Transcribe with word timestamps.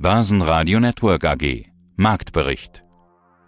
Börsenradio 0.00 0.78
Network 0.78 1.24
AG. 1.24 1.64
Marktbericht. 1.96 2.84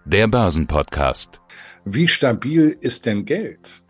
Der 0.04 0.26
Börsenpodcast. 0.26 1.40
Wie 1.84 2.08
stabil 2.08 2.76
ist 2.80 3.06
denn 3.06 3.24
Geld? 3.24 3.84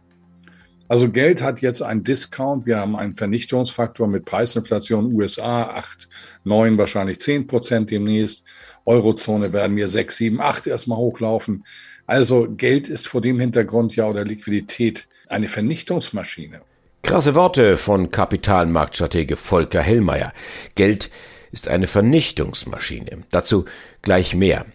Also 0.86 1.08
Geld 1.08 1.40
hat 1.40 1.62
jetzt 1.62 1.80
einen 1.80 2.04
Discount. 2.04 2.66
Wir 2.66 2.76
haben 2.76 2.96
einen 2.96 3.16
Vernichtungsfaktor 3.16 4.06
mit 4.08 4.26
Preisinflation 4.26 5.14
USA 5.14 5.70
8, 5.70 6.10
9, 6.44 6.76
wahrscheinlich 6.76 7.20
10 7.20 7.46
Prozent 7.46 7.90
demnächst. 7.90 8.46
Eurozone 8.84 9.54
werden 9.54 9.74
wir 9.78 9.88
6, 9.88 10.16
7, 10.18 10.40
8 10.42 10.66
erstmal 10.66 10.98
hochlaufen. 10.98 11.64
Also 12.06 12.46
Geld 12.46 12.88
ist 12.88 13.08
vor 13.08 13.22
dem 13.22 13.40
Hintergrund 13.40 13.96
ja 13.96 14.06
oder 14.06 14.26
Liquidität 14.26 15.08
eine 15.30 15.48
Vernichtungsmaschine. 15.48 16.60
Krasse 17.00 17.34
Worte 17.34 17.78
von 17.78 18.10
Kapitalmarktstratege 18.10 19.36
Volker 19.36 19.80
Hellmeier. 19.80 20.34
Geld 20.74 21.08
ist 21.52 21.68
eine 21.68 21.86
Vernichtungsmaschine. 21.86 23.24
Dazu 23.30 23.64
gleich 24.02 24.34
mehr. 24.34 24.66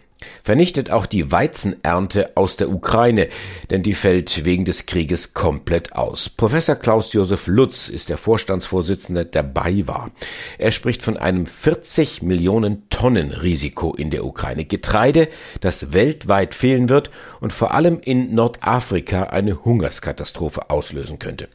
Vernichtet 0.42 0.90
auch 0.90 1.06
die 1.06 1.30
Weizenernte 1.30 2.36
aus 2.36 2.56
der 2.56 2.70
Ukraine, 2.70 3.28
denn 3.70 3.82
die 3.82 3.94
fällt 3.94 4.44
wegen 4.44 4.64
des 4.64 4.86
Krieges 4.86 5.34
komplett 5.34 5.94
aus. 5.94 6.30
Professor 6.30 6.76
Klaus 6.76 7.12
Josef 7.12 7.46
Lutz 7.46 7.88
ist 7.88 8.08
der 8.08 8.16
Vorstandsvorsitzende 8.16 9.26
der 9.26 9.42
BayWa. 9.42 10.10
Er 10.58 10.70
spricht 10.70 11.02
von 11.02 11.16
einem 11.16 11.46
40 11.46 12.22
Millionen 12.22 12.88
Tonnen 12.88 13.32
Risiko 13.32 13.92
in 13.92 14.10
der 14.10 14.24
Ukraine. 14.24 14.64
Getreide, 14.64 15.28
das 15.60 15.92
weltweit 15.92 16.54
fehlen 16.54 16.88
wird 16.88 17.10
und 17.40 17.52
vor 17.52 17.74
allem 17.74 18.00
in 18.00 18.34
Nordafrika 18.34 19.24
eine 19.24 19.64
Hungerskatastrophe 19.64 20.70
auslösen 20.70 21.18
könnte. 21.18 21.48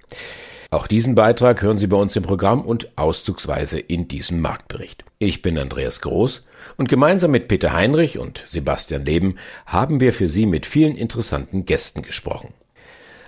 Auch 0.73 0.87
diesen 0.87 1.15
Beitrag 1.15 1.61
hören 1.61 1.77
Sie 1.77 1.87
bei 1.87 1.97
uns 1.97 2.15
im 2.15 2.23
Programm 2.23 2.61
und 2.61 2.97
auszugsweise 2.97 3.77
in 3.77 4.07
diesem 4.07 4.39
Marktbericht. 4.39 5.03
Ich 5.19 5.41
bin 5.41 5.57
Andreas 5.57 5.99
Groß 5.99 6.43
und 6.77 6.87
gemeinsam 6.87 7.31
mit 7.31 7.49
Peter 7.49 7.73
Heinrich 7.73 8.17
und 8.17 8.41
Sebastian 8.47 9.03
Leben 9.03 9.35
haben 9.65 9.99
wir 9.99 10.13
für 10.13 10.29
Sie 10.29 10.45
mit 10.45 10.65
vielen 10.65 10.95
interessanten 10.95 11.65
Gästen 11.65 12.03
gesprochen. 12.03 12.53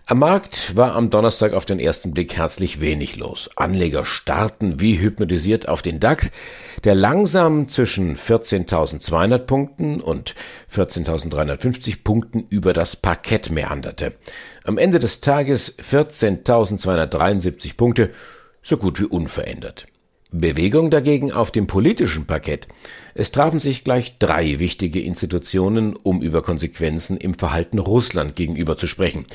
Am 0.06 0.20
Markt 0.20 0.76
war 0.76 0.96
am 0.96 1.10
Donnerstag 1.10 1.54
auf 1.54 1.64
den 1.64 1.80
ersten 1.80 2.14
Blick 2.14 2.36
herzlich 2.36 2.82
wenig 2.82 3.16
los. 3.16 3.50
Anleger 3.56 4.04
starten 4.04 4.82
wie 4.82 5.00
hypnotisiert 5.00 5.70
auf 5.70 5.82
den 5.82 6.02
DAX, 6.02 6.30
der 6.84 6.94
langsam 6.94 7.70
zwischen 7.70 8.18
14.200 8.18 9.40
Punkten 9.40 10.02
und 10.02 10.36
14.350 10.76 12.04
Punkten 12.04 12.46
über 12.50 12.74
das 12.74 12.98
Parkett 12.98 13.50
meanderte. 13.50 14.14
Am 14.66 14.78
Ende 14.78 15.00
des 15.00 15.22
Tages 15.22 15.78
14.273 15.78 17.78
Punkte, 17.78 18.10
so 18.62 18.76
gut 18.76 19.00
wie 19.00 19.06
unverändert. 19.06 19.86
Bewegung 20.32 20.90
dagegen 20.90 21.32
auf 21.32 21.52
dem 21.52 21.66
politischen 21.66 22.26
Parkett. 22.26 22.68
Es 23.14 23.32
trafen 23.32 23.60
sich 23.60 23.86
gleich 23.86 24.18
drei 24.18 24.60
wichtige 24.60 25.00
Institutionen, 25.00 25.96
um 25.96 26.22
über 26.22 26.42
Konsequenzen 26.42 27.16
im 27.16 27.36
Verhalten 27.36 27.80
Russland 27.80 28.36
gegenüber 28.36 28.76
zu 28.76 28.88
sprechen. 28.88 29.26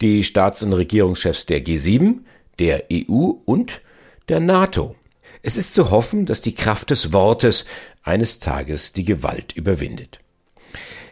Die 0.00 0.24
Staats- 0.24 0.62
und 0.62 0.72
Regierungschefs 0.72 1.46
der 1.46 1.64
G7, 1.64 2.20
der 2.58 2.84
EU 2.92 3.32
und 3.44 3.80
der 4.28 4.40
NATO. 4.40 4.96
Es 5.42 5.56
ist 5.56 5.74
zu 5.74 5.90
hoffen, 5.90 6.26
dass 6.26 6.40
die 6.40 6.54
Kraft 6.54 6.90
des 6.90 7.12
Wortes 7.12 7.64
eines 8.02 8.38
Tages 8.38 8.92
die 8.92 9.04
Gewalt 9.04 9.52
überwindet. 9.52 10.20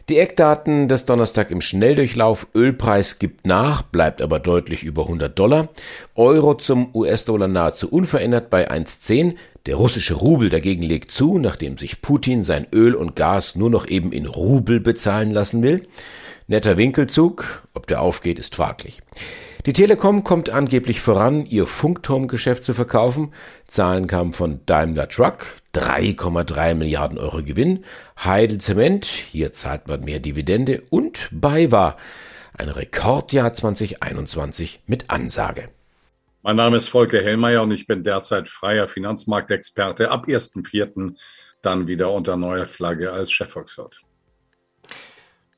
Die 0.09 0.19
Eckdaten 0.19 0.89
des 0.89 1.05
Donnerstag 1.05 1.51
im 1.51 1.61
Schnelldurchlauf. 1.61 2.49
Ölpreis 2.55 3.19
gibt 3.19 3.47
nach, 3.47 3.83
bleibt 3.83 4.21
aber 4.21 4.41
deutlich 4.41 4.83
über 4.83 5.03
100 5.03 5.39
Dollar. 5.39 5.69
Euro 6.17 6.55
zum 6.55 6.95
US-Dollar 6.95 7.47
nahezu 7.47 7.89
unverändert 7.89 8.51
bei 8.51 8.69
1,10. 8.71 9.37
Der 9.67 9.77
russische 9.77 10.15
Rubel 10.15 10.51
dagegen 10.51 10.83
legt 10.83 11.13
zu, 11.13 11.39
nachdem 11.39 11.79
sich 11.79 12.03
Putin 12.03 12.43
sein 12.43 12.67
Öl 12.75 12.97
und 12.97 13.15
Gas 13.15 13.55
nur 13.55 13.71
noch 13.71 13.87
eben 13.87 14.11
in 14.11 14.27
Rubel 14.27 14.81
bezahlen 14.81 15.31
lassen 15.31 15.63
will. 15.63 15.83
Netter 16.47 16.77
Winkelzug, 16.77 17.69
ob 17.75 17.87
der 17.87 18.01
aufgeht, 18.03 18.39
ist 18.39 18.55
fraglich. 18.55 19.01
Die 19.65 19.73
Telekom 19.73 20.25
kommt 20.25 20.51
angeblich 20.51 21.01
voran, 21.01 21.47
ihr 21.47 21.67
Funkturmgeschäft 21.67 22.65
zu 22.65 22.75
verkaufen. 22.75 23.33
Zahlen 23.69 24.09
kamen 24.09 24.33
von 24.33 24.61
Daimler 24.67 25.09
Truck, 25.09 25.47
3,3 25.75 26.75
Milliarden 26.75 27.17
Euro 27.17 27.45
Gewinn, 27.45 27.85
Heidel 28.23 28.59
Zement, 28.59 29.07
hier 29.07 29.53
zahlt 29.53 29.87
man 29.87 30.05
mehr 30.05 30.19
Dividende 30.19 30.83
und 30.91 31.29
BayWa, 31.31 31.97
ein 32.59 32.69
Rekordjahr 32.71 33.53
2021 33.53 34.81
mit 34.87 35.11
Ansage. 35.11 35.69
Mein 36.43 36.57
Name 36.57 36.79
ist 36.79 36.89
Volker 36.89 37.23
Hellmeier 37.23 37.63
und 37.63 37.71
ich 37.71 37.87
bin 37.87 38.03
derzeit 38.03 38.49
freier 38.49 38.89
Finanzmarktexperte. 38.89 40.11
Ab 40.11 40.27
1.4. 40.27 41.17
dann 41.63 41.87
wieder 41.87 42.11
unter 42.11 42.37
neuer 42.37 42.67
Flagge 42.67 43.13
als 43.13 43.31
Chefvolkswirt. 43.31 44.03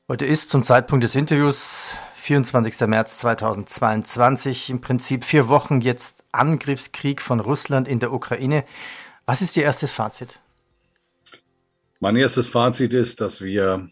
Heute 0.07 0.27
ist 0.27 0.51
zum 0.51 0.63
Zeitpunkt 0.63 1.03
des 1.03 1.15
Interviews 1.15 1.95
24. 2.13 2.81
März 2.81 3.17
2022, 3.21 4.69
im 4.69 4.79
Prinzip 4.79 5.23
vier 5.23 5.47
Wochen 5.47 5.81
jetzt 5.81 6.23
Angriffskrieg 6.31 7.23
von 7.23 7.39
Russland 7.39 7.87
in 7.87 7.97
der 7.97 8.13
Ukraine. 8.13 8.65
Was 9.25 9.41
ist 9.41 9.57
Ihr 9.57 9.63
erstes 9.63 9.91
Fazit? 9.91 10.39
Mein 11.99 12.17
erstes 12.17 12.47
Fazit 12.47 12.93
ist, 12.93 13.19
dass 13.19 13.41
wir 13.41 13.89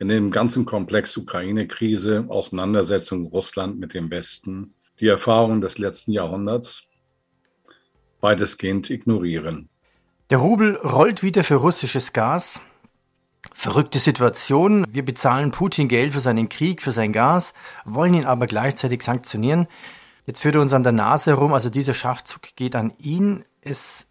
in 0.00 0.08
dem 0.08 0.32
ganzen 0.32 0.64
Komplex 0.64 1.16
Ukraine-Krise, 1.16 2.24
Auseinandersetzung 2.26 3.28
Russland 3.28 3.78
mit 3.78 3.94
dem 3.94 4.10
Westen, 4.10 4.74
die 4.98 5.06
Erfahrungen 5.06 5.60
des 5.60 5.78
letzten 5.78 6.10
Jahrhunderts 6.10 6.82
weitestgehend 8.20 8.90
ignorieren. 8.90 9.68
Der 10.30 10.38
Rubel 10.38 10.74
rollt 10.78 11.22
wieder 11.22 11.44
für 11.44 11.54
russisches 11.54 12.12
Gas. 12.12 12.58
Verrückte 13.56 14.00
Situation. 14.00 14.84
Wir 14.90 15.04
bezahlen 15.04 15.52
Putin 15.52 15.88
Geld 15.88 16.12
für 16.12 16.20
seinen 16.20 16.48
Krieg, 16.48 16.82
für 16.82 16.90
sein 16.90 17.12
Gas, 17.12 17.54
wollen 17.84 18.12
ihn 18.12 18.24
aber 18.26 18.46
gleichzeitig 18.46 19.02
sanktionieren. 19.02 19.68
Jetzt 20.26 20.40
führt 20.40 20.56
er 20.56 20.60
uns 20.60 20.72
an 20.72 20.82
der 20.82 20.92
Nase 20.92 21.30
herum, 21.30 21.54
also 21.54 21.70
dieser 21.70 21.94
Schachzug 21.94 22.42
geht 22.56 22.74
an 22.74 22.92
ihn. 22.98 23.44
Es 23.60 24.06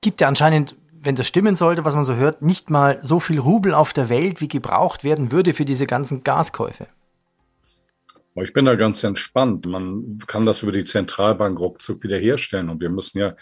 gibt 0.00 0.20
ja 0.20 0.28
anscheinend, 0.28 0.76
wenn 0.92 1.14
das 1.14 1.28
stimmen 1.28 1.54
sollte, 1.54 1.84
was 1.84 1.94
man 1.94 2.04
so 2.04 2.16
hört, 2.16 2.42
nicht 2.42 2.70
mal 2.70 2.98
so 3.02 3.20
viel 3.20 3.38
Rubel 3.38 3.72
auf 3.72 3.92
der 3.92 4.08
Welt, 4.08 4.40
wie 4.40 4.48
gebraucht 4.48 5.04
werden 5.04 5.30
würde 5.30 5.54
für 5.54 5.64
diese 5.64 5.86
ganzen 5.86 6.24
Gaskäufe. 6.24 6.88
Ich 8.34 8.52
bin 8.52 8.64
da 8.64 8.74
ganz 8.74 9.02
entspannt. 9.04 9.66
Man 9.66 10.18
kann 10.26 10.44
das 10.44 10.62
über 10.62 10.72
die 10.72 10.84
Zentralbank 10.84 11.58
ruckzuck 11.58 12.02
wiederherstellen. 12.02 12.68
Und 12.68 12.80
wir 12.80 12.90
müssen 12.90 13.18
ja 13.18 13.34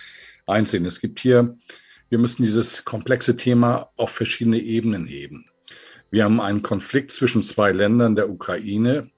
einsehen, 0.47 0.85
es 0.85 1.01
gibt 1.01 1.21
hier 1.21 1.57
wir 2.09 2.19
müssen 2.19 2.43
dieses 2.43 2.85
komplexe 2.85 3.37
Thema 3.37 3.91
auf 3.97 4.11
verschiedene 4.11 4.59
Ebenen 4.59 5.07
heben. 5.07 5.47
Wir 6.11 6.25
haben 6.25 6.41
einen 6.41 6.63
Konflikt 6.63 7.11
zwischen 7.11 7.43
zwei 7.43 7.73
Ländern, 7.73 8.15
der 8.15 8.31
Ukraine, 8.31 9.11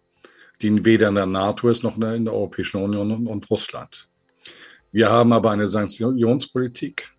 die 0.63 0.85
weder 0.85 1.09
in 1.09 1.15
der 1.15 1.27
NATO 1.27 1.69
ist 1.69 1.83
noch 1.83 1.97
in 1.97 2.25
der 2.25 2.35
Europäischen 2.35 2.83
Union 2.83 3.27
und 3.27 3.51
Russland. 3.51 4.09
Wir 4.91 5.11
haben 5.11 5.33
aber 5.33 5.51
eine 5.51 5.69
Sanktionspolitik, 5.69 7.13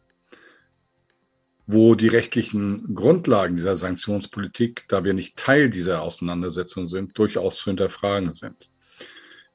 wo 1.68 1.94
die 1.94 2.08
rechtlichen 2.08 2.96
Grundlagen 2.96 3.56
dieser 3.56 3.78
Sanktionspolitik, 3.78 4.86
da 4.88 5.04
wir 5.04 5.14
nicht 5.14 5.38
Teil 5.38 5.70
dieser 5.70 6.02
Auseinandersetzung 6.02 6.88
sind, 6.88 7.16
durchaus 7.18 7.58
zu 7.58 7.66
hinterfragen 7.66 8.34
sind. 8.34 8.72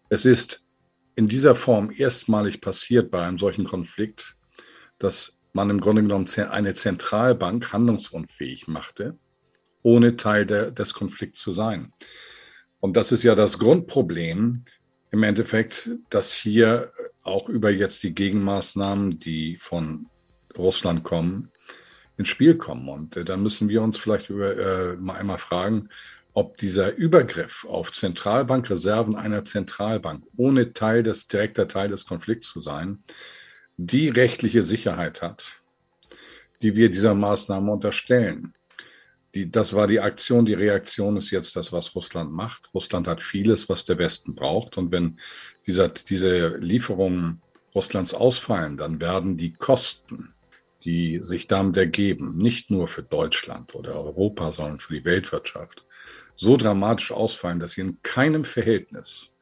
Es 0.08 0.25
ist 0.25 0.64
in 1.16 1.26
dieser 1.26 1.56
Form 1.56 1.92
erstmalig 1.96 2.60
passiert 2.60 3.10
bei 3.10 3.26
einem 3.26 3.38
solchen 3.38 3.64
Konflikt, 3.64 4.36
dass 4.98 5.38
man 5.54 5.70
im 5.70 5.81
Grunde 5.81 6.03
genommen 6.03 6.26
eine 6.50 6.75
Zentralbank 6.75 7.72
handlungsunfähig 7.72 8.69
machte, 8.69 9.16
ohne 9.82 10.16
Teil 10.16 10.44
der, 10.44 10.70
des 10.70 10.92
Konflikts 10.92 11.41
zu 11.41 11.53
sein. 11.53 11.92
Und 12.81 12.97
das 12.97 13.12
ist 13.12 13.22
ja 13.22 13.34
das 13.34 13.59
Grundproblem 13.59 14.64
im 15.10 15.22
Endeffekt, 15.22 15.88
dass 16.10 16.32
hier 16.32 16.93
auch 17.22 17.48
über 17.48 17.70
jetzt 17.70 18.03
die 18.03 18.14
Gegenmaßnahmen, 18.14 19.20
die 19.20 19.56
von 19.56 20.06
Russland 20.59 21.04
kommen, 21.04 21.50
ins 22.16 22.28
Spiel 22.28 22.56
kommen. 22.56 22.88
Und 22.88 23.16
äh, 23.16 23.25
da 23.25 23.37
müssen 23.37 23.69
wir 23.69 23.81
uns 23.82 23.96
vielleicht 23.96 24.31
über, 24.31 24.56
äh, 24.56 24.96
mal 24.96 25.17
einmal 25.17 25.38
fragen, 25.38 25.88
ob 26.32 26.56
dieser 26.56 26.96
Übergriff 26.96 27.64
auf 27.64 27.93
Zentralbankreserven 27.93 29.14
einer 29.14 29.44
Zentralbank, 29.44 30.25
ohne 30.37 30.73
Teil 30.73 31.05
des, 31.05 31.29
direkter 31.29 31.69
Teil 31.69 31.88
des 31.88 32.06
Konflikts 32.06 32.49
zu 32.49 32.58
sein, 32.58 33.05
die 33.76 34.09
rechtliche 34.09 34.62
Sicherheit 34.62 35.23
hat, 35.23 35.56
die 36.62 36.76
wir 36.76 36.91
dieser 36.91 37.15
Maßnahme 37.15 37.73
unterstellen. 37.73 38.55
Die, 39.35 39.50
das 39.50 39.75
war 39.75 39.88
die 39.88 40.00
Aktion, 40.00 40.47
die 40.47 40.55
Reaktion 40.55 41.17
ist 41.17 41.31
jetzt 41.31 41.56
das, 41.56 41.73
was 41.73 41.94
Russland 41.94 42.31
macht. 42.31 42.71
Russland 42.73 43.09
hat 43.09 43.21
vieles, 43.21 43.69
was 43.69 43.85
der 43.85 43.99
Westen 43.99 44.35
braucht. 44.35 44.79
Und 44.79 44.93
wenn 44.93 45.19
dieser, 45.67 45.88
diese 45.88 46.56
Lieferungen 46.56 47.43
Russlands 47.75 48.15
ausfallen, 48.15 48.76
dann 48.76 49.00
werden 49.00 49.37
die 49.37 49.53
Kosten, 49.53 50.32
die 50.85 51.19
sich 51.23 51.49
damit 51.49 51.77
ergeben, 51.77 52.37
nicht 52.37 52.70
nur 52.70 52.87
für 52.87 53.03
Deutschland 53.03 53.75
oder 53.75 53.94
Europa, 53.94 54.53
sondern 54.53 54.79
für 54.79 54.94
die 54.94 55.05
Weltwirtschaft, 55.05 55.85
so 56.37 56.56
dramatisch 56.56 57.11
ausfallen, 57.11 57.59
dass 57.59 57.73
sie 57.73 57.81
in 57.81 58.03
keinem 58.03 58.44
Verhältnis 58.44 59.33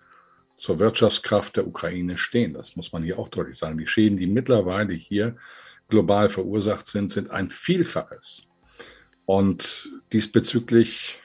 zur 0.54 0.78
Wirtschaftskraft 0.78 1.56
der 1.56 1.66
Ukraine 1.66 2.16
stehen. 2.16 2.54
Das 2.54 2.76
muss 2.76 2.92
man 2.92 3.02
hier 3.02 3.18
auch 3.18 3.28
deutlich 3.28 3.58
sagen. 3.58 3.78
Die 3.78 3.86
Schäden, 3.86 4.18
die 4.18 4.26
mittlerweile 4.26 4.94
hier 4.94 5.36
global 5.88 6.30
verursacht 6.30 6.86
sind, 6.86 7.10
sind 7.10 7.30
ein 7.30 7.50
Vielfaches 7.50 8.44
Und 9.24 9.90
diesbezüglich 10.12 11.20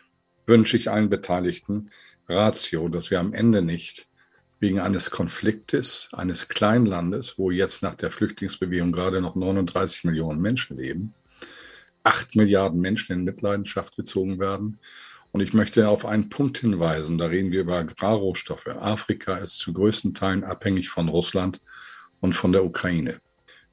wünsche 0.45 0.77
ich 0.77 0.89
allen 0.89 1.09
Beteiligten 1.09 1.91
Ratio, 2.27 2.89
dass 2.89 3.11
wir 3.11 3.19
am 3.19 3.33
Ende 3.33 3.61
nicht 3.61 4.07
wegen 4.59 4.79
eines 4.79 5.11
Konfliktes 5.11 6.09
eines 6.13 6.47
Kleinlandes, 6.47 7.37
wo 7.37 7.51
jetzt 7.51 7.83
nach 7.83 7.95
der 7.95 8.11
Flüchtlingsbewegung 8.11 8.91
gerade 8.91 9.21
noch 9.21 9.35
39 9.35 10.03
Millionen 10.05 10.41
Menschen 10.41 10.77
leben, 10.77 11.13
acht 12.03 12.35
Milliarden 12.35 12.79
Menschen 12.79 13.13
in 13.13 13.23
Mitleidenschaft 13.23 13.95
gezogen 13.95 14.39
werden. 14.39 14.79
Und 15.37 15.43
ich 15.43 15.53
möchte 15.53 15.87
auf 15.87 16.03
einen 16.03 16.29
Punkt 16.29 16.57
hinweisen, 16.57 17.19
da 17.19 17.27
reden 17.27 17.51
wir 17.51 17.61
über 17.61 17.77
Agrarrohstoffe. 17.77 18.65
Afrika 18.65 19.37
ist 19.37 19.59
zu 19.59 19.71
größten 19.71 20.15
Teilen 20.15 20.43
abhängig 20.43 20.89
von 20.89 21.09
Russland 21.09 21.61
und 22.21 22.33
von 22.33 22.53
der 22.53 22.65
Ukraine. 22.65 23.21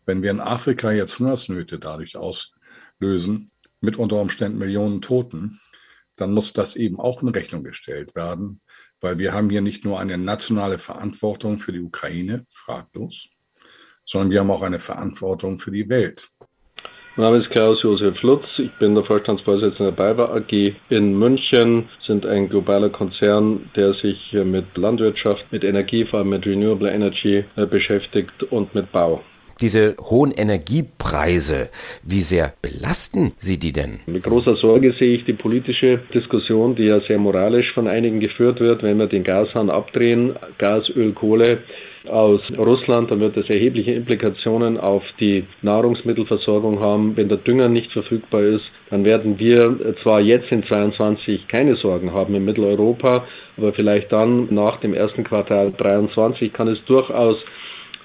Wenn 0.05 0.21
wir 0.21 0.31
in 0.31 0.41
Afrika 0.41 0.93
jetzt 0.93 1.19
Hungersnöte 1.19 1.79
dadurch 1.79 2.19
auslösen, 2.19 3.51
mit 3.81 3.97
unter 3.97 4.21
Umständen 4.21 4.59
Millionen 4.59 5.01
Toten, 5.01 5.59
dann 6.17 6.35
muss 6.35 6.53
das 6.53 6.77
eben 6.77 7.01
auch 7.01 7.23
in 7.23 7.29
Rechnung 7.29 7.65
gestellt 7.65 8.15
werden, 8.15 8.61
weil 9.01 9.19
wir 9.19 9.33
haben 9.33 9.49
hier 9.49 9.63
nicht 9.63 9.87
nur 9.87 9.99
eine 9.99 10.19
nationale 10.19 10.79
Verantwortung 10.79 11.61
für 11.61 11.73
die 11.73 11.81
Ukraine, 11.81 12.45
fraglos, 12.51 13.31
sondern 14.05 14.31
wir 14.31 14.41
haben 14.41 14.51
auch 14.51 14.61
eine 14.61 14.81
Verantwortung 14.81 15.59
für 15.59 15.71
die 15.71 15.89
Welt. 15.89 16.29
Mein 17.17 17.27
Name 17.27 17.37
ist 17.37 17.51
Klaus-Josef 17.51 18.23
Lutz, 18.23 18.59
ich 18.59 18.73
bin 18.73 18.97
der 18.97 19.05
Vorstandsvorsitzende 19.05 19.93
der 19.93 20.15
BayWa 20.15 20.35
AG 20.35 20.75
in 20.89 21.17
München, 21.17 21.89
sind 22.05 22.27
ein 22.27 22.49
globaler 22.49 22.91
Konzern, 22.91 23.71
der 23.77 23.95
sich 23.95 24.33
mit 24.33 24.77
Landwirtschaft, 24.77 25.47
mit 25.53 25.63
Energie, 25.63 26.05
vor 26.05 26.19
allem 26.19 26.31
mit 26.31 26.45
Renewable 26.45 26.91
Energy 26.91 27.45
äh, 27.55 27.67
beschäftigt 27.67 28.43
und 28.51 28.75
mit 28.75 28.91
Bau. 28.91 29.23
Diese 29.61 29.97
hohen 30.01 30.33
Energiepreise, 30.33 31.71
wie 32.03 32.21
sehr 32.21 32.53
belasten 32.61 33.33
Sie 33.39 33.59
die 33.59 33.73
denn? 33.73 34.01
Mit 34.07 34.25
großer 34.25 34.57
Sorge 34.57 34.93
sehe 34.93 35.17
ich 35.17 35.25
die 35.25 35.33
politische 35.33 36.01
Diskussion, 36.13 36.75
die 36.75 36.85
ja 36.85 37.01
sehr 37.01 37.19
moralisch 37.19 37.73
von 37.73 37.87
einigen 37.87 38.21
geführt 38.21 38.61
wird, 38.61 38.83
wenn 38.83 38.99
wir 38.99 39.07
den 39.07 39.25
Gashahn 39.25 39.71
abdrehen, 39.71 40.35
Gas, 40.59 40.91
Öl, 40.91 41.13
Kohle 41.13 41.59
aus 42.09 42.43
Russland, 42.59 43.11
dann 43.11 43.21
wird 43.21 43.37
das 43.37 43.49
erhebliche 43.49 43.93
Implikationen 43.93 44.79
auf 44.79 45.03
die 45.21 45.45
Nahrungsmittelversorgung 45.63 46.81
haben. 46.81 47.17
Wenn 47.17 47.29
der 47.29 47.39
Dünger 47.39 47.69
nicht 47.69 47.93
verfügbar 47.93 48.43
ist, 48.43 48.65
dann 48.91 49.05
werden 49.05 49.39
wir 49.39 49.95
zwar 50.03 50.21
jetzt 50.21 50.53
in 50.53 50.65
22 50.65 51.49
keine 51.49 51.77
Sorgen 51.77 52.13
haben 52.13 52.35
in 52.35 52.45
Mitteleuropa, 52.45 53.27
aber 53.57 53.73
vielleicht 53.73 54.13
dann 54.13 54.53
nach 54.53 54.81
dem 54.81 54.93
ersten 54.93 55.25
Quartal 55.25 55.73
23 55.73 56.53
kann 56.53 56.69
es 56.69 56.85
durchaus 56.85 57.37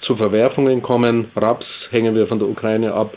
zu 0.10 0.16
Verwerfungen 0.16 0.82
kommen. 0.82 1.28
Raps 1.36 1.68
hängen 1.92 2.16
wir 2.16 2.26
von 2.26 2.40
der 2.40 2.50
Ukraine 2.50 2.94
ab. 2.94 3.16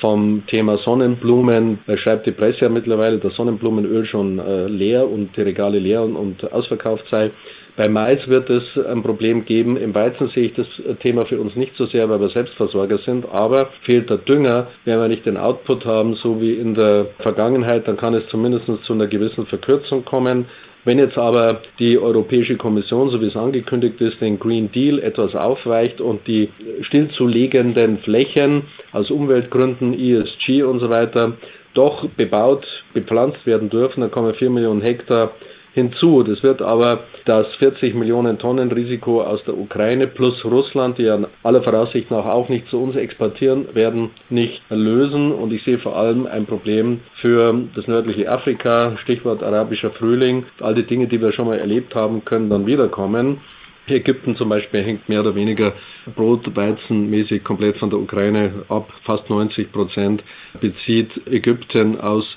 Vom 0.00 0.42
Thema 0.48 0.78
Sonnenblumen 0.78 1.78
da 1.86 1.96
schreibt 1.96 2.26
die 2.26 2.32
Presse 2.32 2.62
ja 2.62 2.68
mittlerweile, 2.68 3.18
dass 3.18 3.36
Sonnenblumenöl 3.36 4.04
schon 4.04 4.40
äh, 4.40 4.66
leer 4.66 5.08
und 5.08 5.36
die 5.36 5.42
Regale 5.42 5.78
leer 5.78 6.02
und, 6.02 6.16
und 6.16 6.52
ausverkauft 6.52 7.04
sei. 7.12 7.30
Bei 7.76 7.88
Mais 7.88 8.26
wird 8.26 8.50
es 8.50 8.64
ein 8.76 9.04
Problem 9.04 9.44
geben. 9.44 9.76
Im 9.76 9.94
Weizen 9.94 10.28
sehe 10.30 10.46
ich 10.46 10.54
das 10.54 10.66
Thema 11.00 11.24
für 11.26 11.40
uns 11.40 11.54
nicht 11.54 11.76
so 11.76 11.86
sehr, 11.86 12.10
weil 12.10 12.20
wir 12.20 12.28
Selbstversorger 12.28 12.98
sind. 12.98 13.24
Aber 13.30 13.68
fehlt 13.82 14.10
der 14.10 14.18
Dünger, 14.18 14.66
wenn 14.84 14.98
wir 14.98 15.06
nicht 15.06 15.24
den 15.24 15.36
Output 15.36 15.86
haben, 15.86 16.14
so 16.16 16.40
wie 16.40 16.54
in 16.54 16.74
der 16.74 17.06
Vergangenheit, 17.20 17.86
dann 17.86 17.96
kann 17.96 18.14
es 18.14 18.26
zumindest 18.26 18.66
zu 18.84 18.92
einer 18.92 19.06
gewissen 19.06 19.46
Verkürzung 19.46 20.04
kommen. 20.04 20.46
Wenn 20.84 20.98
jetzt 20.98 21.16
aber 21.16 21.60
die 21.78 21.96
Europäische 21.96 22.56
Kommission, 22.56 23.10
so 23.10 23.20
wie 23.20 23.26
es 23.26 23.36
angekündigt 23.36 24.00
ist, 24.00 24.20
den 24.20 24.38
Green 24.38 24.70
Deal 24.72 24.98
etwas 24.98 25.34
aufweicht 25.36 26.00
und 26.00 26.26
die 26.26 26.48
stillzulegenden 26.80 27.98
Flächen 27.98 28.64
aus 28.92 29.10
Umweltgründen, 29.10 29.94
ESG 29.94 30.64
und 30.64 30.80
so 30.80 30.90
weiter 30.90 31.34
doch 31.74 32.06
bebaut, 32.08 32.66
bepflanzt 32.94 33.46
werden 33.46 33.70
dürfen, 33.70 34.00
dann 34.00 34.10
kommen 34.10 34.34
4 34.34 34.50
Millionen 34.50 34.82
Hektar 34.82 35.32
hinzu. 35.74 36.22
Das 36.22 36.42
wird 36.42 36.62
aber 36.62 37.04
das 37.24 37.46
40 37.56 37.94
Millionen 37.94 38.38
Tonnen 38.38 38.70
Risiko 38.72 39.22
aus 39.22 39.42
der 39.44 39.56
Ukraine 39.56 40.06
plus 40.06 40.44
Russland, 40.44 40.98
die 40.98 41.04
ja 41.04 41.18
aller 41.42 41.62
Voraussicht 41.62 42.10
nach 42.10 42.26
auch 42.26 42.48
nicht 42.48 42.68
zu 42.68 42.80
uns 42.80 42.96
exportieren 42.96 43.74
werden, 43.74 44.10
nicht 44.30 44.62
lösen. 44.70 45.32
Und 45.32 45.52
ich 45.52 45.62
sehe 45.64 45.78
vor 45.78 45.96
allem 45.96 46.26
ein 46.26 46.46
Problem 46.46 47.00
für 47.20 47.54
das 47.74 47.86
nördliche 47.86 48.30
Afrika, 48.30 48.96
Stichwort 49.02 49.42
arabischer 49.42 49.90
Frühling. 49.90 50.44
All 50.60 50.74
die 50.74 50.86
Dinge, 50.86 51.06
die 51.06 51.20
wir 51.20 51.32
schon 51.32 51.46
mal 51.46 51.58
erlebt 51.58 51.94
haben, 51.94 52.24
können 52.24 52.50
dann 52.50 52.66
wiederkommen. 52.66 53.40
Ägypten 53.88 54.36
zum 54.36 54.48
Beispiel 54.48 54.82
hängt 54.82 55.08
mehr 55.08 55.20
oder 55.20 55.34
weniger 55.34 55.72
brotweizenmäßig 56.14 57.42
komplett 57.42 57.78
von 57.78 57.90
der 57.90 57.98
Ukraine 57.98 58.64
ab. 58.68 58.92
Fast 59.04 59.28
90 59.28 59.72
Prozent 59.72 60.22
bezieht 60.60 61.10
Ägypten 61.26 62.00
aus 62.00 62.36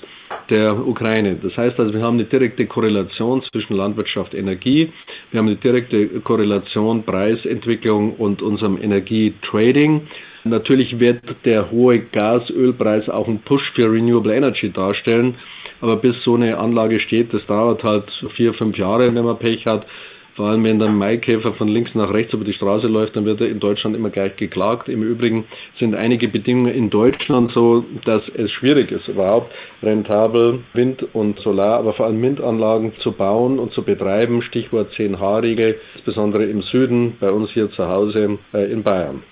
der 0.50 0.86
Ukraine. 0.86 1.36
Das 1.42 1.56
heißt 1.56 1.78
also, 1.78 1.92
wir 1.92 2.02
haben 2.02 2.14
eine 2.14 2.24
direkte 2.24 2.66
Korrelation 2.66 3.42
zwischen 3.42 3.76
Landwirtschaft 3.76 4.32
und 4.32 4.40
Energie. 4.40 4.92
Wir 5.30 5.38
haben 5.38 5.48
eine 5.48 5.56
direkte 5.56 6.06
Korrelation 6.20 7.02
Preisentwicklung 7.02 8.14
und 8.14 8.42
unserem 8.42 8.80
Energietrading. 8.80 10.02
Natürlich 10.44 10.98
wird 11.00 11.22
der 11.44 11.70
hohe 11.70 11.98
Gas-Ölpreis 11.98 13.08
auch 13.08 13.26
einen 13.26 13.40
Push 13.40 13.72
für 13.72 13.90
Renewable 13.90 14.34
Energy 14.34 14.70
darstellen. 14.70 15.34
Aber 15.80 15.96
bis 15.96 16.22
so 16.22 16.36
eine 16.36 16.56
Anlage 16.56 17.00
steht, 17.00 17.34
das 17.34 17.44
dauert 17.46 17.82
halt 17.82 18.04
vier, 18.34 18.54
fünf 18.54 18.78
Jahre, 18.78 19.14
wenn 19.14 19.24
man 19.24 19.38
Pech 19.38 19.66
hat. 19.66 19.86
Vor 20.36 20.48
allem, 20.48 20.64
wenn 20.64 20.78
der 20.78 20.90
Maikäfer 20.90 21.54
von 21.54 21.66
links 21.66 21.94
nach 21.94 22.12
rechts 22.12 22.34
über 22.34 22.44
die 22.44 22.52
Straße 22.52 22.88
läuft, 22.88 23.16
dann 23.16 23.24
wird 23.24 23.40
er 23.40 23.48
in 23.48 23.58
Deutschland 23.58 23.96
immer 23.96 24.10
gleich 24.10 24.36
geklagt. 24.36 24.86
Im 24.86 25.02
Übrigen 25.02 25.46
sind 25.78 25.94
einige 25.94 26.28
Bedingungen 26.28 26.74
in 26.74 26.90
Deutschland 26.90 27.52
so, 27.52 27.86
dass 28.04 28.22
es 28.36 28.52
schwierig 28.52 28.92
ist, 28.92 29.08
überhaupt 29.08 29.50
rentabel 29.82 30.60
Wind- 30.74 31.06
und 31.14 31.40
Solar, 31.40 31.78
aber 31.78 31.94
vor 31.94 32.04
allem 32.04 32.20
Windanlagen 32.20 32.92
zu 32.98 33.12
bauen 33.12 33.58
und 33.58 33.72
zu 33.72 33.82
betreiben. 33.82 34.42
Stichwort 34.42 34.92
10H-Regel, 34.92 35.80
insbesondere 35.94 36.44
im 36.44 36.60
Süden, 36.60 37.16
bei 37.18 37.30
uns 37.30 37.50
hier 37.52 37.70
zu 37.70 37.88
Hause 37.88 38.38
äh, 38.52 38.70
in 38.70 38.82
Bayern. 38.82 39.22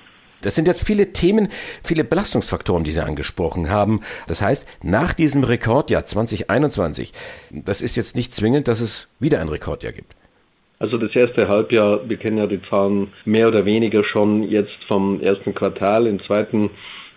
Das 0.41 0.55
sind 0.55 0.67
jetzt 0.67 0.87
viele 0.87 1.13
Themen, 1.13 1.49
viele 1.83 2.05
Belastungsfaktoren, 2.05 2.83
die 2.83 2.93
Sie 2.93 3.01
angesprochen 3.01 3.69
haben. 3.69 4.01
Das 4.27 4.41
heißt, 4.41 4.67
nach 4.83 5.13
diesem 5.13 5.45
Rekordjahr 5.45 6.07
2021, 6.07 7.13
das 7.51 7.83
ist 7.83 7.95
jetzt 7.95 8.17
nicht 8.17 8.33
zwingend, 8.33 8.69
dass 8.69 8.81
es 8.81 9.09
wieder 9.21 9.43
ein 9.43 9.49
Rekordjahr 9.49 9.93
gibt. 9.93 10.15
Also 10.79 10.99
das 10.99 11.15
erste 11.15 11.49
Halbjahr, 11.49 12.01
wir 12.09 12.17
kennen 12.17 12.39
ja 12.39 12.47
die 12.47 12.61
Zahlen 12.63 13.13
mehr 13.25 13.49
oder 13.49 13.65
weniger 13.65 14.03
schon 14.03 14.43
jetzt 14.43 14.83
vom 14.89 15.21
ersten 15.21 15.55
Quartal. 15.55 16.07
Im 16.07 16.21
zweiten 16.21 16.71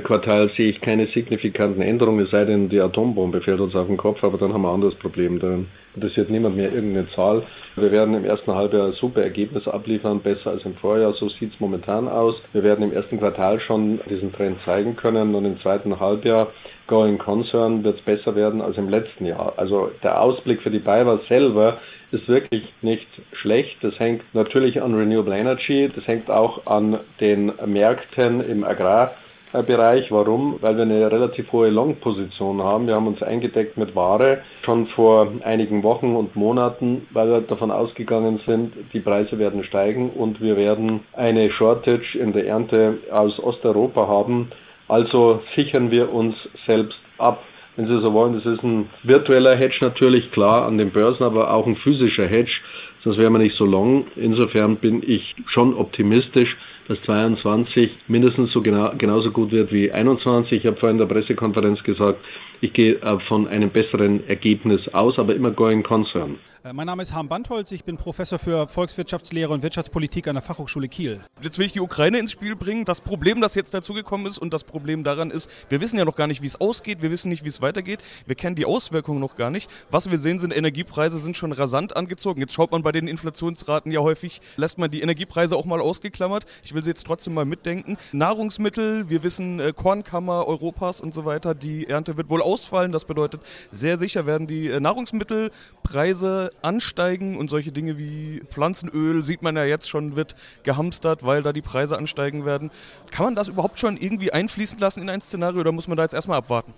Quartal 0.03 0.51
sehe 0.55 0.69
ich 0.69 0.79
keine 0.79 1.07
signifikanten 1.07 1.81
Änderungen, 1.81 2.23
es 2.23 2.29
sei 2.29 2.45
denn, 2.45 2.69
die 2.69 2.79
Atombombe 2.79 3.41
fällt 3.41 3.59
uns 3.59 3.75
auf 3.75 3.87
den 3.87 3.97
Kopf, 3.97 4.23
aber 4.23 4.37
dann 4.37 4.53
haben 4.53 4.61
wir 4.61 4.69
ein 4.69 4.75
anderes 4.75 4.93
Problem. 4.95 5.39
Da 5.39 5.57
interessiert 5.95 6.29
niemand 6.29 6.55
mehr 6.55 6.71
irgendeine 6.71 7.09
Zahl. 7.15 7.43
Wir 7.75 7.91
werden 7.91 8.13
im 8.13 8.25
ersten 8.25 8.53
Halbjahr 8.53 8.91
super 8.91 9.23
Ergebnisse 9.23 9.73
abliefern, 9.73 10.19
besser 10.19 10.51
als 10.51 10.63
im 10.65 10.75
Vorjahr, 10.75 11.13
so 11.13 11.27
sieht 11.27 11.53
es 11.53 11.59
momentan 11.59 12.07
aus. 12.07 12.39
Wir 12.53 12.63
werden 12.63 12.83
im 12.83 12.93
ersten 12.93 13.17
Quartal 13.17 13.59
schon 13.59 13.99
diesen 14.07 14.31
Trend 14.33 14.59
zeigen 14.65 14.95
können 14.95 15.33
und 15.33 15.45
im 15.45 15.59
zweiten 15.61 15.99
Halbjahr 15.99 16.51
Going 16.87 17.17
Concern 17.17 17.83
wird 17.83 17.99
es 17.99 18.05
besser 18.05 18.35
werden 18.35 18.61
als 18.61 18.77
im 18.77 18.89
letzten 18.89 19.25
Jahr. 19.25 19.53
Also 19.57 19.91
der 20.03 20.21
Ausblick 20.21 20.61
für 20.61 20.71
die 20.71 20.79
BayWa 20.79 21.19
selber 21.27 21.77
ist 22.11 22.27
wirklich 22.27 22.63
nicht 22.81 23.07
schlecht. 23.33 23.77
Das 23.81 23.99
hängt 23.99 24.23
natürlich 24.33 24.81
an 24.81 24.95
Renewable 24.95 25.37
Energy, 25.37 25.89
das 25.93 26.07
hängt 26.07 26.31
auch 26.31 26.65
an 26.65 26.99
den 27.19 27.51
Märkten 27.65 28.39
im 28.39 28.63
Agrarbereich. 28.63 30.11
Warum? 30.11 30.57
Weil 30.61 30.77
wir 30.77 30.83
eine 30.83 31.11
relativ 31.11 31.51
hohe 31.51 31.69
Long-Position 31.69 32.63
haben. 32.63 32.87
Wir 32.87 32.95
haben 32.95 33.07
uns 33.07 33.21
eingedeckt 33.21 33.77
mit 33.77 33.93
Ware 33.93 34.39
schon 34.63 34.87
vor 34.87 35.27
einigen 35.43 35.83
Wochen 35.83 36.15
und 36.15 36.37
Monaten, 36.37 37.05
weil 37.11 37.29
wir 37.29 37.41
davon 37.41 37.71
ausgegangen 37.71 38.39
sind, 38.45 38.73
die 38.93 39.01
Preise 39.01 39.37
werden 39.37 39.65
steigen 39.65 40.09
und 40.11 40.39
wir 40.39 40.55
werden 40.55 41.01
eine 41.11 41.51
Shortage 41.51 42.17
in 42.17 42.31
der 42.31 42.47
Ernte 42.47 42.99
aus 43.11 43.37
Osteuropa 43.39 44.07
haben. 44.07 44.51
Also 44.87 45.43
sichern 45.55 45.91
wir 45.91 46.11
uns 46.13 46.35
selbst 46.65 46.97
ab 47.17 47.43
wenn 47.77 47.87
Sie 47.87 48.01
so 48.01 48.11
wollen. 48.11 48.33
Das 48.33 48.45
ist 48.45 48.63
ein 48.63 48.89
virtueller 49.03 49.55
Hedge 49.55 49.77
natürlich, 49.81 50.31
klar, 50.31 50.65
an 50.65 50.77
den 50.77 50.89
Börsen, 50.89 51.23
aber 51.23 51.53
auch 51.53 51.65
ein 51.65 51.75
physischer 51.77 52.27
Hedge. 52.27 52.59
Sonst 53.03 53.19
wäre 53.19 53.29
man 53.29 53.41
nicht 53.41 53.55
so 53.55 53.65
long. 53.65 54.07
Insofern 54.15 54.75
bin 54.75 55.01
ich 55.05 55.35
schon 55.45 55.73
optimistisch, 55.75 56.57
dass 56.87 57.01
22 57.03 57.91
mindestens 58.07 58.51
so 58.51 58.61
genau, 58.61 58.91
genauso 58.97 59.31
gut 59.31 59.51
wird 59.51 59.71
wie 59.71 59.91
21. 59.91 60.59
Ich 60.59 60.65
habe 60.65 60.77
vorhin 60.77 60.99
in 60.99 61.07
der 61.07 61.13
Pressekonferenz 61.13 61.83
gesagt, 61.83 62.19
ich 62.61 62.73
gehe 62.73 62.95
äh, 63.01 63.19
von 63.27 63.47
einem 63.47 63.69
besseren 63.69 64.27
Ergebnis 64.27 64.87
aus, 64.89 65.17
aber 65.19 65.35
immer 65.35 65.51
going 65.51 65.83
concern. 65.83 66.37
Äh, 66.67 66.73
mein 66.73 66.87
Name 66.87 67.01
ist 67.01 67.13
Harm 67.13 67.29
Bandholz, 67.29 67.71
ich 67.71 67.83
bin 67.83 67.97
Professor 67.97 68.39
für 68.39 68.67
Volkswirtschaftslehre 68.67 69.53
und 69.53 69.63
Wirtschaftspolitik 69.63 70.27
an 70.27 70.35
der 70.35 70.41
Fachhochschule 70.41 70.87
Kiel. 70.87 71.21
Jetzt 71.41 71.59
will 71.59 71.65
ich 71.65 71.71
die 71.71 71.79
Ukraine 71.79 72.19
ins 72.19 72.31
Spiel 72.31 72.55
bringen. 72.55 72.83
Das 72.83 72.99
Problem, 72.99 73.39
das 73.41 73.55
jetzt 73.55 73.73
dazugekommen 73.73 74.27
ist 74.27 74.37
und 74.37 74.53
das 74.53 74.63
Problem 74.63 75.03
daran 75.03 75.31
ist, 75.31 75.49
wir 75.69 75.81
wissen 75.81 75.97
ja 75.97 76.05
noch 76.05 76.15
gar 76.15 76.27
nicht, 76.27 76.41
wie 76.41 76.47
es 76.47 76.59
ausgeht, 76.59 77.01
wir 77.01 77.11
wissen 77.11 77.29
nicht, 77.29 77.43
wie 77.45 77.49
es 77.49 77.61
weitergeht, 77.61 77.99
wir 78.25 78.35
kennen 78.35 78.55
die 78.55 78.65
Auswirkungen 78.65 79.19
noch 79.19 79.35
gar 79.35 79.49
nicht. 79.49 79.69
Was 79.91 80.09
wir 80.11 80.17
sehen, 80.17 80.39
sind 80.39 80.55
Energiepreise 80.55 81.19
sind 81.19 81.37
schon 81.37 81.51
rasant 81.51 81.95
angezogen. 81.95 82.41
Jetzt 82.41 82.53
schaut 82.53 82.71
man 82.71 82.83
bei 82.83 82.91
den 82.91 83.07
Inflationsraten 83.07 83.91
ja 83.91 84.01
häufig, 84.01 84.41
lässt 84.57 84.77
man 84.77 84.91
die 84.91 85.01
Energiepreise 85.01 85.55
auch 85.55 85.65
mal 85.65 85.79
ausgeklammert. 85.79 86.45
Ich 86.63 86.73
will 86.73 86.83
sie 86.83 86.89
jetzt 86.89 87.05
trotzdem 87.05 87.33
mal 87.33 87.45
mitdenken. 87.45 87.97
Nahrungsmittel, 88.11 89.09
wir 89.09 89.23
wissen 89.23 89.59
äh, 89.59 89.73
Kornkammer 89.73 90.47
Europas 90.47 90.99
und 90.99 91.13
so 91.13 91.23
weiter, 91.23 91.55
die 91.55 91.87
Ernte 91.87 92.17
wird 92.17 92.29
wohl 92.29 92.41
ausfallen. 92.47 92.91
Das 92.91 93.05
bedeutet, 93.05 93.41
sehr 93.71 93.97
sicher 93.97 94.25
werden 94.25 94.47
die 94.47 94.67
äh, 94.67 94.79
Nahrungsmittelpreise 94.79 96.51
ansteigen 96.61 97.37
und 97.37 97.49
solche 97.49 97.71
Dinge 97.71 97.97
wie 97.97 98.41
Pflanzenöl, 98.49 99.23
sieht 99.23 99.41
man 99.41 99.55
ja 99.55 99.65
jetzt 99.65 99.89
schon, 99.89 100.15
wird 100.15 100.35
gehamstert, 100.63 101.23
weil 101.23 101.43
da 101.43 101.53
die 101.53 101.61
Preise 101.61 101.97
ansteigen 101.97 102.45
werden. 102.45 102.71
Kann 103.11 103.25
man 103.25 103.35
das 103.35 103.47
überhaupt 103.47 103.79
schon 103.79 103.97
irgendwie 103.97 104.31
einfließen 104.31 104.79
lassen 104.79 105.01
in 105.01 105.09
ein 105.09 105.21
Szenario 105.21 105.59
oder 105.59 105.71
muss 105.71 105.87
man 105.87 105.97
da 105.97 106.03
jetzt 106.03 106.13
erstmal 106.13 106.37
abwarten? 106.37 106.73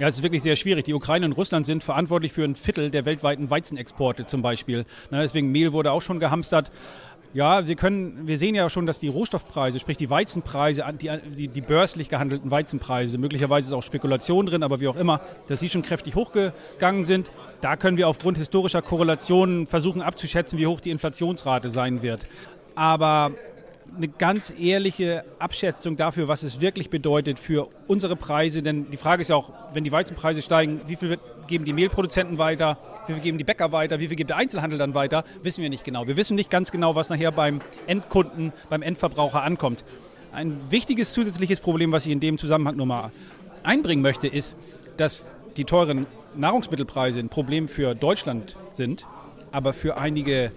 Ja, 0.00 0.08
es 0.08 0.16
ist 0.16 0.22
wirklich 0.22 0.42
sehr 0.42 0.56
schwierig. 0.56 0.86
Die 0.86 0.94
Ukraine 0.94 1.26
und 1.26 1.32
Russland 1.32 1.66
sind 1.66 1.84
verantwortlich 1.84 2.32
für 2.32 2.42
ein 2.42 2.54
Viertel 2.54 2.90
der 2.90 3.04
weltweiten 3.04 3.50
Weizenexporte 3.50 4.24
zum 4.24 4.40
Beispiel. 4.40 4.86
Deswegen 5.10 5.52
Mehl 5.52 5.74
wurde 5.74 5.92
auch 5.92 6.00
schon 6.00 6.20
gehamstert. 6.20 6.72
Ja, 7.32 7.68
wir 7.68 7.76
können, 7.76 8.26
wir 8.26 8.38
sehen 8.38 8.56
ja 8.56 8.68
schon, 8.68 8.86
dass 8.86 8.98
die 8.98 9.06
Rohstoffpreise, 9.06 9.78
sprich 9.78 9.96
die 9.96 10.10
Weizenpreise, 10.10 10.84
die, 11.00 11.10
die, 11.36 11.46
die, 11.46 11.60
börslich 11.60 12.08
gehandelten 12.08 12.50
Weizenpreise, 12.50 13.18
möglicherweise 13.18 13.68
ist 13.68 13.72
auch 13.72 13.84
Spekulation 13.84 14.46
drin, 14.46 14.64
aber 14.64 14.80
wie 14.80 14.88
auch 14.88 14.96
immer, 14.96 15.20
dass 15.46 15.60
sie 15.60 15.68
schon 15.68 15.82
kräftig 15.82 16.16
hochgegangen 16.16 17.04
sind. 17.04 17.30
Da 17.60 17.76
können 17.76 17.96
wir 17.96 18.08
aufgrund 18.08 18.36
historischer 18.36 18.82
Korrelationen 18.82 19.68
versuchen 19.68 20.02
abzuschätzen, 20.02 20.58
wie 20.58 20.66
hoch 20.66 20.80
die 20.80 20.90
Inflationsrate 20.90 21.70
sein 21.70 22.02
wird. 22.02 22.26
Aber 22.74 23.30
eine 23.96 24.08
ganz 24.08 24.52
ehrliche 24.58 25.24
Abschätzung 25.38 25.96
dafür, 25.96 26.26
was 26.26 26.42
es 26.42 26.60
wirklich 26.60 26.90
bedeutet 26.90 27.38
für 27.38 27.68
unsere 27.86 28.16
Preise. 28.16 28.62
Denn 28.62 28.90
die 28.90 28.96
Frage 28.96 29.22
ist 29.22 29.28
ja 29.28 29.36
auch, 29.36 29.52
wenn 29.72 29.84
die 29.84 29.92
Weizenpreise 29.92 30.42
steigen, 30.42 30.80
wie 30.86 30.96
viel 30.96 31.18
geben 31.50 31.66
die 31.66 31.74
Mehlproduzenten 31.74 32.38
weiter, 32.38 32.78
wie 33.06 33.12
viel 33.12 33.22
geben 33.22 33.38
die 33.38 33.44
Bäcker 33.44 33.72
weiter, 33.72 34.00
wie 34.00 34.08
viel 34.08 34.16
gibt 34.16 34.30
der 34.30 34.38
Einzelhandel 34.38 34.78
dann 34.78 34.94
weiter, 34.94 35.24
wissen 35.42 35.62
wir 35.62 35.68
nicht 35.68 35.84
genau. 35.84 36.06
Wir 36.06 36.16
wissen 36.16 36.36
nicht 36.36 36.48
ganz 36.48 36.70
genau, 36.70 36.94
was 36.94 37.10
nachher 37.10 37.32
beim 37.32 37.60
Endkunden, 37.86 38.54
beim 38.70 38.80
Endverbraucher 38.80 39.42
ankommt. 39.42 39.84
Ein 40.32 40.58
wichtiges 40.70 41.12
zusätzliches 41.12 41.60
Problem, 41.60 41.92
was 41.92 42.06
ich 42.06 42.12
in 42.12 42.20
dem 42.20 42.38
Zusammenhang 42.38 42.76
nochmal 42.76 43.10
einbringen 43.64 44.00
möchte, 44.00 44.28
ist, 44.28 44.56
dass 44.96 45.28
die 45.56 45.64
teuren 45.64 46.06
Nahrungsmittelpreise 46.36 47.18
ein 47.18 47.28
Problem 47.28 47.68
für 47.68 47.94
Deutschland 47.94 48.56
sind, 48.70 49.04
aber 49.50 49.72
für 49.72 49.98
einige 49.98 50.52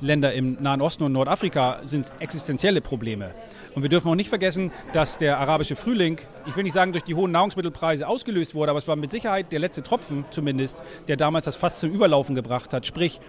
Länder 0.00 0.32
im 0.32 0.56
Nahen 0.60 0.80
Osten 0.80 1.04
und 1.04 1.12
Nordafrika 1.12 1.80
sind 1.84 2.10
existenzielle 2.20 2.80
Probleme. 2.80 3.34
Und 3.74 3.82
wir 3.82 3.88
dürfen 3.88 4.08
auch 4.08 4.14
nicht 4.14 4.28
vergessen, 4.28 4.72
dass 4.92 5.18
der 5.18 5.38
arabische 5.38 5.76
Frühling, 5.76 6.20
ich 6.46 6.56
will 6.56 6.64
nicht 6.64 6.72
sagen 6.72 6.92
durch 6.92 7.04
die 7.04 7.14
hohen 7.14 7.30
Nahrungsmittelpreise 7.32 8.08
ausgelöst 8.08 8.54
wurde, 8.54 8.70
aber 8.70 8.78
es 8.78 8.88
war 8.88 8.96
mit 8.96 9.10
Sicherheit 9.10 9.52
der 9.52 9.58
letzte 9.58 9.82
Tropfen 9.82 10.24
zumindest, 10.30 10.82
der 11.08 11.16
damals 11.16 11.44
das 11.44 11.56
fast 11.56 11.80
zum 11.80 11.90
Überlaufen 11.90 12.34
gebracht 12.34 12.72
hat. 12.72 12.86
Sprich, 12.86 13.20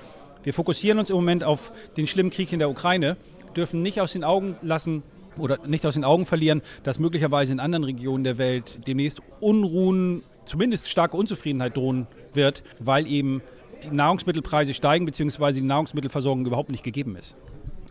wir 0.43 0.53
fokussieren 0.53 0.99
uns 0.99 1.09
im 1.09 1.15
Moment 1.15 1.43
auf 1.43 1.71
den 1.97 2.07
schlimmen 2.07 2.31
Krieg 2.31 2.51
in 2.51 2.59
der 2.59 2.69
Ukraine, 2.69 3.17
dürfen 3.55 3.81
nicht 3.81 4.01
aus 4.01 4.13
den 4.13 4.23
Augen 4.23 4.55
lassen, 4.61 5.03
oder 5.37 5.59
nicht 5.65 5.85
aus 5.85 5.93
den 5.93 6.03
Augen 6.03 6.25
verlieren, 6.25 6.61
dass 6.83 6.99
möglicherweise 6.99 7.53
in 7.53 7.59
anderen 7.59 7.83
Regionen 7.83 8.23
der 8.23 8.37
Welt 8.37 8.79
demnächst 8.87 9.21
Unruhen, 9.39 10.23
zumindest 10.45 10.89
starke 10.89 11.15
Unzufriedenheit 11.15 11.77
drohen 11.77 12.07
wird, 12.33 12.63
weil 12.79 13.07
eben 13.07 13.41
die 13.83 13.95
Nahrungsmittelpreise 13.95 14.73
steigen, 14.73 15.05
beziehungsweise 15.05 15.59
die 15.59 15.65
Nahrungsmittelversorgung 15.65 16.45
überhaupt 16.45 16.71
nicht 16.71 16.83
gegeben 16.83 17.15
ist. 17.15 17.35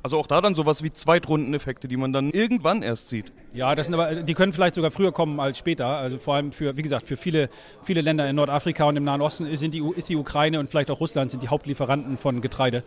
Also 0.02 0.18
auch 0.18 0.26
da 0.26 0.40
dann 0.40 0.54
sowas 0.54 0.82
wie 0.82 0.90
Zweitrundeneffekte, 0.90 1.86
die 1.86 1.98
man 1.98 2.12
dann 2.12 2.30
irgendwann 2.30 2.82
erst 2.82 3.10
sieht. 3.10 3.32
Ja, 3.52 3.74
das 3.74 3.86
sind 3.86 3.94
aber, 3.94 4.22
die 4.22 4.32
können 4.32 4.54
vielleicht 4.54 4.74
sogar 4.74 4.90
früher 4.90 5.12
kommen 5.12 5.38
als 5.40 5.58
später. 5.58 5.86
Also 5.86 6.18
vor 6.18 6.36
allem 6.36 6.52
für, 6.52 6.76
wie 6.78 6.82
gesagt, 6.82 7.06
für 7.06 7.18
viele, 7.18 7.50
viele 7.82 8.00
Länder 8.00 8.28
in 8.28 8.36
Nordafrika 8.36 8.84
und 8.84 8.96
im 8.96 9.04
Nahen 9.04 9.20
Osten 9.20 9.54
sind 9.56 9.74
die, 9.74 9.82
ist 9.96 10.08
die 10.08 10.16
Ukraine 10.16 10.58
und 10.58 10.70
vielleicht 10.70 10.90
auch 10.90 11.00
Russland 11.00 11.30
sind 11.30 11.42
die 11.42 11.48
Hauptlieferanten 11.48 12.16
von 12.16 12.40
Getreide. 12.40 12.82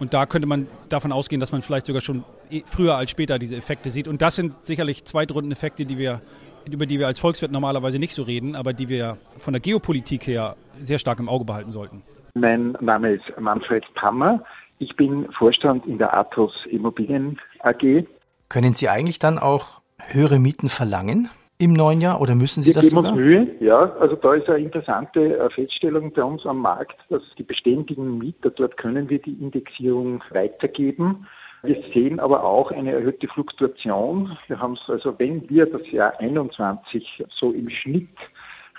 Und 0.00 0.14
da 0.14 0.26
könnte 0.26 0.48
man 0.48 0.66
davon 0.88 1.12
ausgehen, 1.12 1.38
dass 1.38 1.52
man 1.52 1.62
vielleicht 1.62 1.86
sogar 1.86 2.02
schon 2.02 2.24
eh, 2.50 2.62
früher 2.66 2.96
als 2.96 3.10
später 3.10 3.38
diese 3.38 3.54
Effekte 3.54 3.90
sieht. 3.90 4.08
Und 4.08 4.20
das 4.20 4.34
sind 4.34 4.54
sicherlich 4.64 5.04
Zweitrundeneffekte, 5.04 5.86
die 5.86 5.98
wir, 5.98 6.22
über 6.68 6.86
die 6.86 6.98
wir 6.98 7.06
als 7.06 7.20
Volkswirt 7.20 7.52
normalerweise 7.52 8.00
nicht 8.00 8.14
so 8.14 8.24
reden, 8.24 8.56
aber 8.56 8.72
die 8.72 8.88
wir 8.88 9.18
von 9.38 9.52
der 9.52 9.60
Geopolitik 9.60 10.26
her 10.26 10.56
sehr 10.82 10.98
stark 10.98 11.20
im 11.20 11.28
Auge 11.28 11.44
behalten 11.44 11.70
sollten. 11.70 12.02
Mein 12.40 12.76
Name 12.80 13.14
ist 13.14 13.24
Manfred 13.40 13.84
Pammer. 13.94 14.44
Ich 14.78 14.94
bin 14.94 15.30
Vorstand 15.32 15.86
in 15.86 15.98
der 15.98 16.16
Athos 16.16 16.66
Immobilien 16.70 17.38
AG. 17.60 18.04
Können 18.48 18.74
Sie 18.74 18.88
eigentlich 18.88 19.18
dann 19.18 19.38
auch 19.38 19.80
höhere 19.98 20.38
Mieten 20.38 20.68
verlangen 20.68 21.28
im 21.58 21.72
neuen 21.72 22.00
Jahr 22.00 22.20
oder 22.20 22.36
müssen 22.36 22.62
Sie 22.62 22.68
Wir 22.68 22.74
das 22.74 22.84
geben 22.84 22.96
sogar? 22.96 23.12
uns 23.12 23.20
Mühe, 23.20 23.48
ja. 23.58 23.92
Also 23.98 24.14
da 24.14 24.34
ist 24.34 24.48
eine 24.48 24.58
interessante 24.58 25.36
äh, 25.36 25.50
Feststellung 25.50 26.12
bei 26.12 26.22
uns 26.22 26.46
am 26.46 26.58
Markt, 26.58 26.96
dass 27.08 27.22
die 27.36 27.42
beständigen 27.42 28.18
Mieter, 28.18 28.50
dort 28.50 28.76
können 28.76 29.10
wir 29.10 29.18
die 29.18 29.32
Indexierung 29.32 30.22
weitergeben. 30.30 31.26
Wir 31.64 31.82
sehen 31.92 32.20
aber 32.20 32.44
auch 32.44 32.70
eine 32.70 32.92
erhöhte 32.92 33.26
Fluktuation. 33.26 34.38
Wir 34.46 34.60
haben 34.60 34.74
es 34.74 34.88
also, 34.88 35.18
wenn 35.18 35.50
wir 35.50 35.66
das 35.66 35.90
Jahr 35.90 36.18
21 36.20 37.24
so 37.28 37.50
im 37.50 37.68
Schnitt 37.68 38.08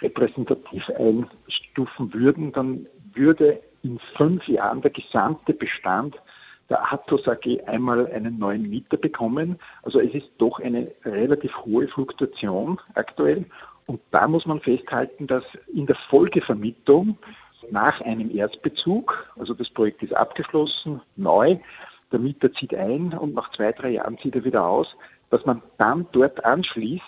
repräsentativ 0.01 0.89
einstufen 0.92 2.13
würden, 2.13 2.54
dann 2.54 2.86
würde 3.20 3.62
in 3.84 4.00
fünf 4.18 4.48
Jahren 4.48 4.82
der 4.82 4.92
gesamte 4.92 5.54
Bestand 5.54 6.16
der 6.70 6.92
Athos 6.94 7.28
AG 7.28 7.62
einmal 7.66 8.08
einen 8.08 8.38
neuen 8.40 8.70
Mieter 8.70 8.98
bekommen. 8.98 9.60
Also 9.84 10.00
es 10.00 10.14
ist 10.14 10.30
doch 10.38 10.60
eine 10.60 10.92
relativ 11.04 11.56
hohe 11.66 11.88
Fluktuation 11.88 12.80
aktuell. 12.96 13.46
Und 13.88 14.00
da 14.12 14.28
muss 14.28 14.46
man 14.46 14.60
festhalten, 14.60 15.28
dass 15.28 15.44
in 15.74 15.88
der 15.88 15.96
Folgevermietung 16.10 17.18
nach 17.72 18.00
einem 18.02 18.36
Erstbezug, 18.36 19.32
also 19.38 19.54
das 19.54 19.70
Projekt 19.70 20.04
ist 20.04 20.14
abgeschlossen, 20.14 21.02
neu, 21.16 21.58
der 22.12 22.20
Mieter 22.20 22.52
zieht 22.54 22.74
ein 22.74 23.14
und 23.14 23.34
nach 23.34 23.52
zwei, 23.52 23.72
drei 23.72 23.92
Jahren 23.92 24.18
zieht 24.20 24.36
er 24.36 24.44
wieder 24.44 24.66
aus, 24.66 24.96
dass 25.30 25.46
man 25.46 25.62
dann 25.78 26.08
dort 26.12 26.44
anschließt 26.44 27.04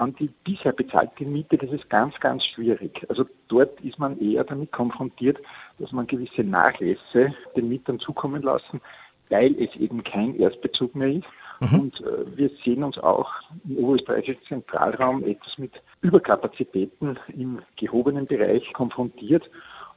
an 0.00 0.14
die 0.16 0.30
bisher 0.44 0.72
bezahlte 0.72 1.24
Miete, 1.24 1.58
das 1.58 1.70
ist 1.70 1.88
ganz, 1.90 2.18
ganz 2.20 2.44
schwierig. 2.44 3.04
Also 3.08 3.26
dort 3.48 3.80
ist 3.82 3.98
man 3.98 4.18
eher 4.18 4.44
damit 4.44 4.72
konfrontiert, 4.72 5.38
dass 5.78 5.92
man 5.92 6.06
gewisse 6.06 6.42
Nachlässe 6.42 7.34
den 7.54 7.68
Mietern 7.68 7.98
zukommen 7.98 8.42
lassen, 8.42 8.80
weil 9.28 9.54
es 9.62 9.74
eben 9.76 10.02
kein 10.02 10.34
Erstbezug 10.36 10.94
mehr 10.94 11.12
ist. 11.12 11.26
Mhm. 11.60 11.80
Und 11.80 12.00
äh, 12.00 12.36
wir 12.36 12.50
sehen 12.64 12.82
uns 12.82 12.98
auch 12.98 13.30
im 13.68 13.76
oberösterreichischen 13.76 14.42
Zentralraum 14.48 15.22
etwas 15.24 15.58
mit 15.58 15.72
Überkapazitäten 16.00 17.18
im 17.36 17.60
gehobenen 17.76 18.26
Bereich 18.26 18.72
konfrontiert 18.72 19.50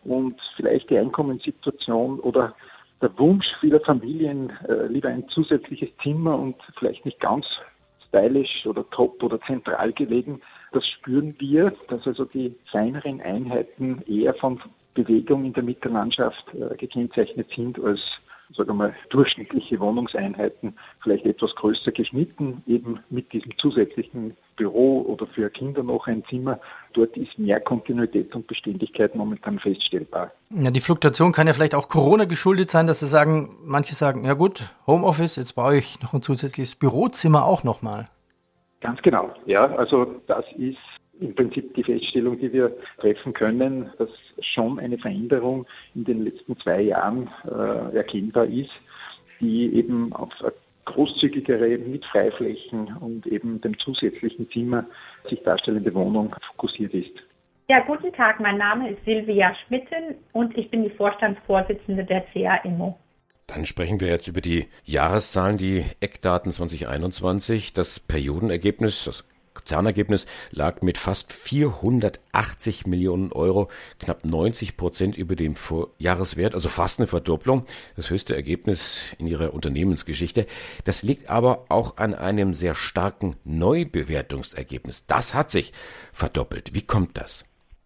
und 0.03 0.36
vielleicht 0.57 0.89
die 0.89 0.98
Einkommenssituation 0.98 2.19
oder 2.19 2.53
der 3.01 3.17
Wunsch 3.17 3.53
vieler 3.62 3.79
Familien, 3.79 4.51
äh, 4.67 4.88
lieber 4.88 5.10
ein 5.10 5.27
zusätzliches 5.29 5.89
Zimmer 6.01 6.38
und 6.38 6.55
vielleicht 6.77 7.05
nicht 7.05 7.19
ganz 7.22 7.48
stylisch 8.13 8.65
oder 8.67 8.88
top 8.91 9.22
oder 9.24 9.41
zentral 9.41 9.91
gelegen. 9.91 10.41
Das 10.72 10.88
spüren 10.88 11.36
wir, 11.39 11.74
dass 11.88 12.05
also 12.05 12.25
die 12.25 12.55
kleineren 12.70 13.22
Einheiten 13.22 14.03
eher 14.08 14.34
von 14.36 14.62
Bewegung 14.93 15.46
in 15.46 15.53
der 15.53 15.63
Mittellandschaft 15.63 16.53
äh, 16.53 16.75
gekennzeichnet 16.75 17.50
sind 17.55 17.84
als 17.84 18.01
sagen 18.55 18.69
wir 18.69 18.74
mal, 18.74 18.95
durchschnittliche 19.10 19.79
Wohnungseinheiten 19.79 20.75
vielleicht 21.01 21.25
etwas 21.25 21.55
größer 21.55 21.91
geschnitten, 21.91 22.63
eben 22.67 23.00
mit 23.10 23.31
diesem 23.33 23.57
zusätzlichen 23.57 24.36
Büro 24.55 25.01
oder 25.01 25.25
für 25.27 25.50
Kinder 25.50 25.83
noch 25.83 26.07
ein 26.07 26.24
Zimmer. 26.29 26.60
Dort 26.93 27.17
ist 27.17 27.38
mehr 27.39 27.60
Kontinuität 27.60 28.33
und 28.36 28.48
Beständigkeit 28.48 29.15
momentan 29.15 29.60
feststellbar. 29.60 30.31
Ja, 30.51 30.72
die 30.72 30.81
Fluktuation 30.81 31.31
kann 31.31 31.48
ja 31.48 31.53
vielleicht 31.53 31.75
auch 31.75 31.88
Corona 31.88 32.25
geschuldet 32.25 32.69
sein, 32.69 32.88
dass 32.88 33.00
sie 33.00 33.07
sagen, 33.07 33.57
manche 33.63 33.95
sagen, 33.95 34.25
ja 34.25 34.33
gut, 34.33 34.63
Homeoffice, 34.86 35.36
jetzt 35.36 35.55
brauche 35.55 35.77
ich 35.77 36.01
noch 36.01 36.13
ein 36.13 36.22
zusätzliches 36.22 36.75
Bürozimmer 36.75 37.45
auch 37.45 37.63
nochmal. 37.63 38.05
Ganz 38.81 39.01
genau, 39.01 39.33
ja, 39.45 39.65
also 39.77 40.22
das 40.27 40.43
ist 40.57 40.77
im 41.20 41.36
Prinzip 41.36 41.74
die 41.75 41.84
Feststellung, 41.84 42.39
die 42.39 42.51
wir 42.51 42.75
treffen 42.98 43.34
können, 43.34 43.91
dass 43.98 44.10
schon 44.39 44.79
eine 44.79 44.98
Veränderung 44.98 45.65
in 45.96 46.05
den 46.05 46.24
letzten 46.24 46.58
zwei 46.58 46.82
Jahren 46.82 47.29
äh, 47.46 47.96
erkennbar 47.96 48.46
ist, 48.46 48.72
die 49.39 49.74
eben 49.75 50.12
auf 50.13 50.32
großzügigere 50.86 51.77
Mietfreiflächen 51.77 52.98
und 52.98 53.25
eben 53.27 53.62
dem 53.62 53.77
zusätzlichen 53.77 54.50
Zimmer 54.50 54.86
sich 55.29 55.41
darstellende 55.43 55.93
Wohnung 55.93 56.36
fokussiert 56.41 56.93
ist. 56.93 57.13
Ja, 57.70 57.79
guten 57.79 58.12
Tag, 58.12 58.39
mein 58.41 58.58
Name 58.58 58.89
ist 58.89 59.05
Silvia 59.05 59.55
Schmitten 59.65 60.15
und 60.34 60.58
ich 60.58 60.70
bin 60.70 60.84
die 60.84 60.89
Vorstandsvorsitzende 60.89 62.03
der 62.03 62.22
CA 62.34 62.55
Immo. 62.58 62.98
Dann 63.48 63.65
sprechen 63.65 64.00
wir 64.00 64.08
jetzt 64.08 64.27
über 64.27 64.41
die 64.41 64.67
Jahreszahlen, 64.84 65.58
die 65.58 65.86
Eckdaten 66.01 66.51
2021, 66.51 67.74
das 67.74 68.00
Periodenergebnis, 68.00 69.05
das 69.05 69.25
Konzernergebnis 69.53 70.25
lag 70.51 70.81
mit 70.81 70.98
fast 70.98 71.31
480 71.31 72.86
Millionen 72.86 73.31
Euro 73.31 73.69
knapp 74.00 74.25
90 74.25 74.77
Prozent 74.77 75.17
über 75.17 75.36
dem 75.36 75.55
Vorjahreswert, 75.55 76.55
also 76.55 76.69
fast 76.69 77.00
eine 77.00 77.07
Verdopplung, 77.07 77.65
das 77.95 78.10
höchste 78.10 78.36
Ergebnis 78.36 79.15
in 79.19 79.27
ihrer 79.27 79.53
Unternehmensgeschichte. 79.53 80.45
Das 80.86 81.03
liegt 81.03 81.29
aber 81.29 81.65
auch 81.69 81.98
an 81.98 82.13
einem 82.13 82.53
sehr 82.53 82.75
starken 82.75 83.36
Neubewertungsergebnis. 83.43 85.05
Das 85.05 85.33
hat 85.33 85.51
sich 85.51 85.74
verdoppelt. 86.12 86.74
Wie 86.74 86.86
kommt 86.86 87.17
das? 87.17 87.45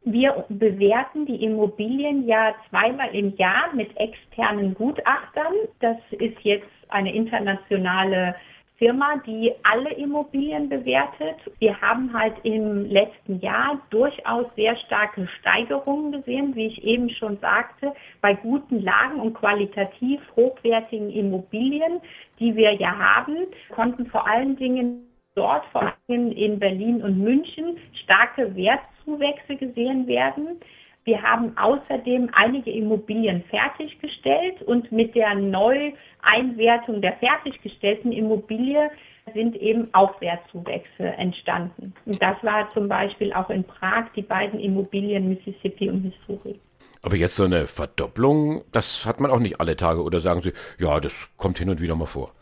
Wir 0.09 0.45
bewerten 0.47 1.25
die 1.25 1.43
Immobilien 1.43 2.25
ja 2.27 2.55
zweimal 2.69 3.13
im 3.13 3.36
Jahr 3.36 3.74
mit 3.75 3.89
externen 3.97 4.74
Gutachtern. 4.74 5.53
Das 5.81 5.97
ist 6.12 6.39
jetzt 6.43 6.69
eine 6.88 7.13
internationale 7.13 8.33
Firma, 8.77 9.17
die 9.25 9.51
alle 9.63 9.91
Immobilien 9.93 10.69
bewertet. 10.69 11.38
Wir 11.60 11.79
haben 11.81 12.13
halt 12.13 12.36
im 12.43 12.86
letzten 12.86 13.39
Jahr 13.39 13.81
durchaus 13.89 14.46
sehr 14.55 14.75
starke 14.86 15.27
Steigerungen 15.39 16.12
gesehen, 16.12 16.55
wie 16.55 16.67
ich 16.67 16.84
eben 16.84 17.10
schon 17.10 17.38
sagte, 17.39 17.93
bei 18.22 18.36
guten 18.36 18.81
Lagen 18.81 19.19
und 19.19 19.34
qualitativ 19.34 20.22
hochwertigen 20.36 21.10
Immobilien, 21.10 22.01
die 22.39 22.55
wir 22.55 22.74
ja 22.74 22.96
haben, 22.96 23.48
konnten 23.69 24.05
vor 24.05 24.27
allen 24.27 24.55
Dingen 24.57 25.07
dort, 25.34 25.65
vor 25.72 25.93
allem 26.07 26.31
in 26.31 26.60
Berlin 26.60 27.01
und 27.01 27.17
München, 27.17 27.77
starke 28.03 28.55
Wertzuwächse 28.55 29.55
gesehen 29.55 30.07
werden. 30.07 30.60
Wir 31.07 31.21
haben 31.21 31.57
außerdem 31.57 32.31
einige 32.33 32.69
Immobilien 32.69 33.41
fertiggestellt 33.49 34.61
und 34.63 34.91
mit 34.91 35.15
der 35.15 35.35
Neueinwertung 35.35 37.01
der 37.01 37.13
fertiggestellten 37.13 38.11
Immobilie 38.11 38.91
sind 39.33 39.55
eben 39.55 39.87
auch 39.93 40.19
Wertzuwächse 40.19 41.05
entstanden. 41.05 41.93
Und 42.05 42.21
das 42.21 42.35
war 42.43 42.69
zum 42.73 42.89
Beispiel 42.89 43.31
auch 43.31 43.49
in 43.49 43.63
Prag 43.63 44.07
die 44.17 44.21
beiden 44.21 44.59
Immobilien 44.59 45.29
Mississippi 45.29 45.89
und 45.89 46.03
Missouri. 46.03 46.59
Aber 47.01 47.15
jetzt 47.15 47.37
so 47.37 47.45
eine 47.45 47.67
Verdopplung, 47.67 48.65
das 48.73 49.05
hat 49.05 49.21
man 49.21 49.31
auch 49.31 49.39
nicht 49.39 49.61
alle 49.61 49.77
Tage. 49.77 50.03
Oder 50.03 50.19
sagen 50.19 50.41
Sie, 50.41 50.51
ja, 50.77 50.99
das 50.99 51.29
kommt 51.37 51.57
hin 51.57 51.69
und 51.69 51.79
wieder 51.79 51.95
mal 51.95 52.05
vor? 52.05 52.33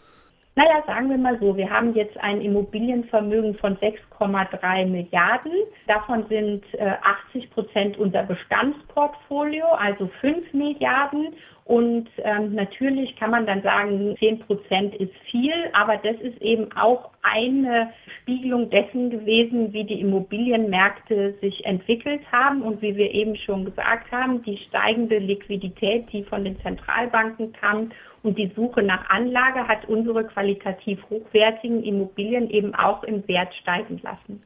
Naja, 0.57 0.81
sagen 0.87 1.09
wir 1.09 1.17
mal 1.17 1.37
so, 1.41 1.57
wir 1.57 1.69
haben 1.69 1.93
jetzt 1.95 2.17
ein 2.17 2.39
Immobilienvermögen 2.39 3.55
von 3.55 3.75
6,3 3.75 4.85
Milliarden. 4.85 5.51
Davon 5.85 6.25
sind 6.29 6.63
äh, 6.75 6.93
80 7.29 7.51
Prozent 7.51 7.97
unser 7.97 8.23
Bestandsportfolio, 8.23 9.65
also 9.65 10.09
5 10.21 10.53
Milliarden. 10.53 11.33
Und 11.65 12.07
ähm, 12.19 12.53
natürlich 12.53 13.17
kann 13.17 13.31
man 13.31 13.45
dann 13.45 13.63
sagen, 13.63 14.15
10 14.17 14.39
Prozent 14.39 14.95
ist 14.95 15.11
viel, 15.29 15.51
aber 15.73 15.97
das 15.97 16.15
ist 16.21 16.39
eben 16.41 16.71
auch 16.77 17.09
eine 17.23 17.91
Spiegelung 18.21 18.69
dessen 18.69 19.09
gewesen, 19.09 19.73
wie 19.73 19.83
die 19.83 19.99
Immobilienmärkte 19.99 21.33
sich 21.41 21.65
entwickelt 21.65 22.21
haben 22.31 22.61
und 22.61 22.81
wie 22.81 22.95
wir 22.95 23.11
eben 23.11 23.35
schon 23.35 23.65
gesagt 23.65 24.09
haben, 24.11 24.41
die 24.43 24.57
steigende 24.69 25.17
Liquidität, 25.17 26.05
die 26.13 26.23
von 26.23 26.45
den 26.45 26.57
Zentralbanken 26.61 27.51
kam 27.53 27.91
und 28.25 28.37
die 28.37 28.51
Suche 28.55 28.81
nach 28.81 29.07
Anlage 29.09 29.67
hat 29.67 29.87
unsere 29.87 30.25
qualitativ 30.25 30.99
hochwertigen 31.09 31.83
Immobilien 31.83 32.49
eben 32.49 32.73
auch 32.73 33.03
im 33.03 33.27
Wert 33.27 33.53
steigen 33.61 34.01
lassen. 34.03 34.41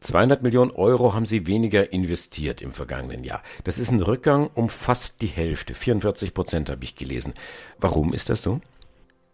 200 0.00 0.42
Millionen 0.42 0.70
Euro 0.72 1.14
haben 1.14 1.24
Sie 1.24 1.46
weniger 1.46 1.92
investiert 1.92 2.60
im 2.60 2.72
vergangenen 2.72 3.24
Jahr. 3.24 3.42
Das 3.64 3.78
ist 3.78 3.90
ein 3.90 4.02
Rückgang 4.02 4.50
um 4.54 4.68
fast 4.68 5.22
die 5.22 5.26
Hälfte, 5.26 5.72
44 5.72 6.34
Prozent 6.34 6.70
habe 6.70 6.84
ich 6.84 6.94
gelesen. 6.94 7.32
Warum 7.80 8.12
ist 8.12 8.28
das 8.28 8.42
so? 8.42 8.60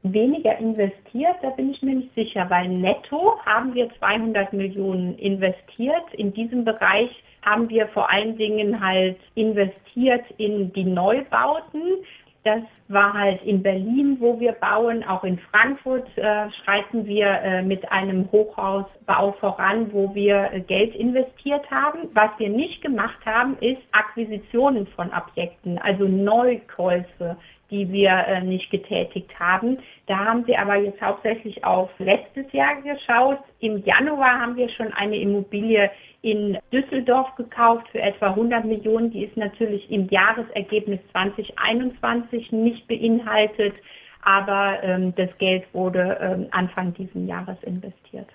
Weniger 0.04 0.56
investiert, 0.58 1.36
da 1.42 1.50
bin 1.50 1.70
ich 1.70 1.82
mir 1.82 1.96
nicht 1.96 2.14
sicher, 2.14 2.48
weil 2.48 2.68
netto 2.68 3.40
haben 3.44 3.74
wir 3.74 3.90
200 3.98 4.52
Millionen 4.52 5.18
investiert. 5.18 6.04
In 6.12 6.32
diesem 6.32 6.64
Bereich 6.64 7.10
haben 7.42 7.68
wir 7.68 7.88
vor 7.88 8.08
allen 8.08 8.36
Dingen 8.36 8.80
halt 8.80 9.18
investiert 9.34 10.24
in 10.36 10.72
die 10.72 10.84
Neubauten. 10.84 12.04
Das 12.48 12.62
war 12.88 13.12
halt 13.12 13.42
in 13.42 13.62
Berlin, 13.62 14.16
wo 14.20 14.40
wir 14.40 14.52
bauen. 14.52 15.04
Auch 15.04 15.22
in 15.22 15.38
Frankfurt 15.50 16.08
äh, 16.16 16.50
schreiten 16.62 17.04
wir 17.04 17.26
äh, 17.26 17.62
mit 17.62 17.90
einem 17.92 18.30
Hochhausbau 18.32 19.32
voran, 19.32 19.92
wo 19.92 20.14
wir 20.14 20.50
äh, 20.50 20.60
Geld 20.60 20.94
investiert 20.94 21.70
haben. 21.70 22.08
Was 22.14 22.30
wir 22.38 22.48
nicht 22.48 22.80
gemacht 22.80 23.18
haben, 23.26 23.58
ist 23.60 23.82
Akquisitionen 23.92 24.86
von 24.86 25.10
Objekten, 25.12 25.78
also 25.78 26.04
Neukäufe 26.04 27.36
die 27.70 27.90
wir 27.92 28.10
äh, 28.10 28.42
nicht 28.42 28.70
getätigt 28.70 29.38
haben. 29.38 29.78
Da 30.08 30.16
haben 30.24 30.46
wir 30.46 30.58
aber 30.58 30.76
jetzt 30.76 31.00
hauptsächlich 31.02 31.62
auf 31.64 31.90
letztes 31.98 32.50
Jahr 32.52 32.80
geschaut. 32.80 33.40
Im 33.60 33.84
Januar 33.84 34.40
haben 34.40 34.56
wir 34.56 34.70
schon 34.70 34.90
eine 34.94 35.16
Immobilie 35.18 35.90
in 36.22 36.58
Düsseldorf 36.72 37.34
gekauft 37.36 37.86
für 37.92 38.00
etwa 38.00 38.28
100 38.28 38.64
Millionen. 38.64 39.10
Die 39.10 39.24
ist 39.24 39.36
natürlich 39.36 39.88
im 39.90 40.08
Jahresergebnis 40.08 40.98
2021 41.12 42.52
nicht 42.52 42.88
beinhaltet, 42.88 43.74
aber 44.22 44.82
ähm, 44.82 45.14
das 45.14 45.28
Geld 45.36 45.64
wurde 45.74 46.18
ähm, 46.22 46.48
Anfang 46.52 46.94
dieses 46.94 47.28
Jahres 47.28 47.62
investiert. 47.62 48.28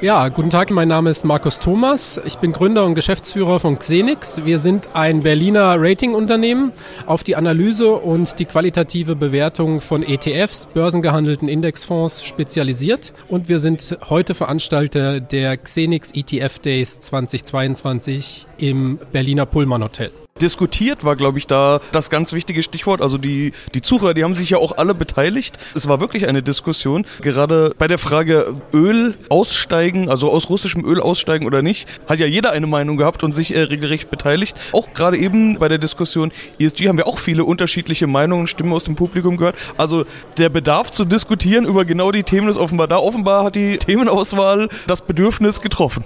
Ja, 0.00 0.28
guten 0.28 0.50
Tag, 0.50 0.70
mein 0.70 0.88
Name 0.88 1.08
ist 1.08 1.24
Markus 1.24 1.60
Thomas. 1.60 2.20
Ich 2.26 2.36
bin 2.38 2.52
Gründer 2.52 2.84
und 2.84 2.94
Geschäftsführer 2.94 3.60
von 3.60 3.78
Xenix. 3.78 4.44
Wir 4.44 4.58
sind 4.58 4.88
ein 4.92 5.20
Berliner 5.20 5.76
Ratingunternehmen 5.78 6.72
auf 7.06 7.22
die 7.22 7.36
Analyse 7.36 7.94
und 7.94 8.38
die 8.38 8.44
qualitative 8.44 9.14
Bewertung 9.14 9.80
von 9.80 10.02
ETFs, 10.02 10.66
börsengehandelten 10.66 11.48
Indexfonds 11.48 12.24
spezialisiert. 12.24 13.12
Und 13.28 13.48
wir 13.48 13.58
sind 13.60 13.96
heute 14.10 14.34
Veranstalter 14.34 15.20
der 15.20 15.56
Xenix 15.56 16.10
ETF 16.12 16.58
Days 16.58 17.00
2022 17.00 18.46
im 18.58 18.98
Berliner 19.12 19.46
Pullman 19.46 19.84
Hotel. 19.84 20.10
Diskutiert 20.40 21.04
war, 21.04 21.14
glaube 21.14 21.38
ich, 21.38 21.46
da 21.46 21.78
das 21.92 22.10
ganz 22.10 22.32
wichtige 22.32 22.64
Stichwort. 22.64 23.00
Also 23.00 23.18
die, 23.18 23.52
die 23.72 23.82
Zuhörer, 23.82 24.14
die 24.14 24.24
haben 24.24 24.34
sich 24.34 24.50
ja 24.50 24.58
auch 24.58 24.76
alle 24.78 24.92
beteiligt. 24.92 25.58
Es 25.76 25.86
war 25.86 26.00
wirklich 26.00 26.26
eine 26.26 26.42
Diskussion. 26.42 27.06
Gerade 27.20 27.72
bei 27.78 27.86
der 27.86 27.98
Frage 27.98 28.52
Öl 28.72 29.14
aussteigen, 29.28 30.10
also 30.10 30.32
aus 30.32 30.50
russischem 30.50 30.84
Öl 30.84 30.98
aussteigen 30.98 31.46
oder 31.46 31.62
nicht, 31.62 31.88
hat 32.08 32.18
ja 32.18 32.26
jeder 32.26 32.50
eine 32.50 32.66
Meinung 32.66 32.96
gehabt 32.96 33.22
und 33.22 33.36
sich 33.36 33.54
äh, 33.54 33.60
regelrecht 33.60 34.10
beteiligt. 34.10 34.56
Auch 34.72 34.92
gerade 34.92 35.18
eben 35.18 35.60
bei 35.60 35.68
der 35.68 35.78
Diskussion 35.78 36.32
ESG 36.58 36.88
haben 36.88 36.98
wir 36.98 37.06
auch 37.06 37.18
viele 37.18 37.44
unterschiedliche 37.44 38.08
Meinungen, 38.08 38.48
Stimmen 38.48 38.72
aus 38.72 38.82
dem 38.82 38.96
Publikum 38.96 39.36
gehört. 39.36 39.54
Also 39.76 40.04
der 40.36 40.48
Bedarf 40.48 40.90
zu 40.90 41.04
diskutieren 41.04 41.64
über 41.64 41.84
genau 41.84 42.10
die 42.10 42.24
Themen 42.24 42.48
ist 42.48 42.56
offenbar 42.56 42.88
da. 42.88 42.96
Offenbar 42.96 43.44
hat 43.44 43.54
die 43.54 43.78
Themenauswahl 43.78 44.68
das 44.88 45.00
Bedürfnis 45.02 45.60
getroffen. 45.60 46.04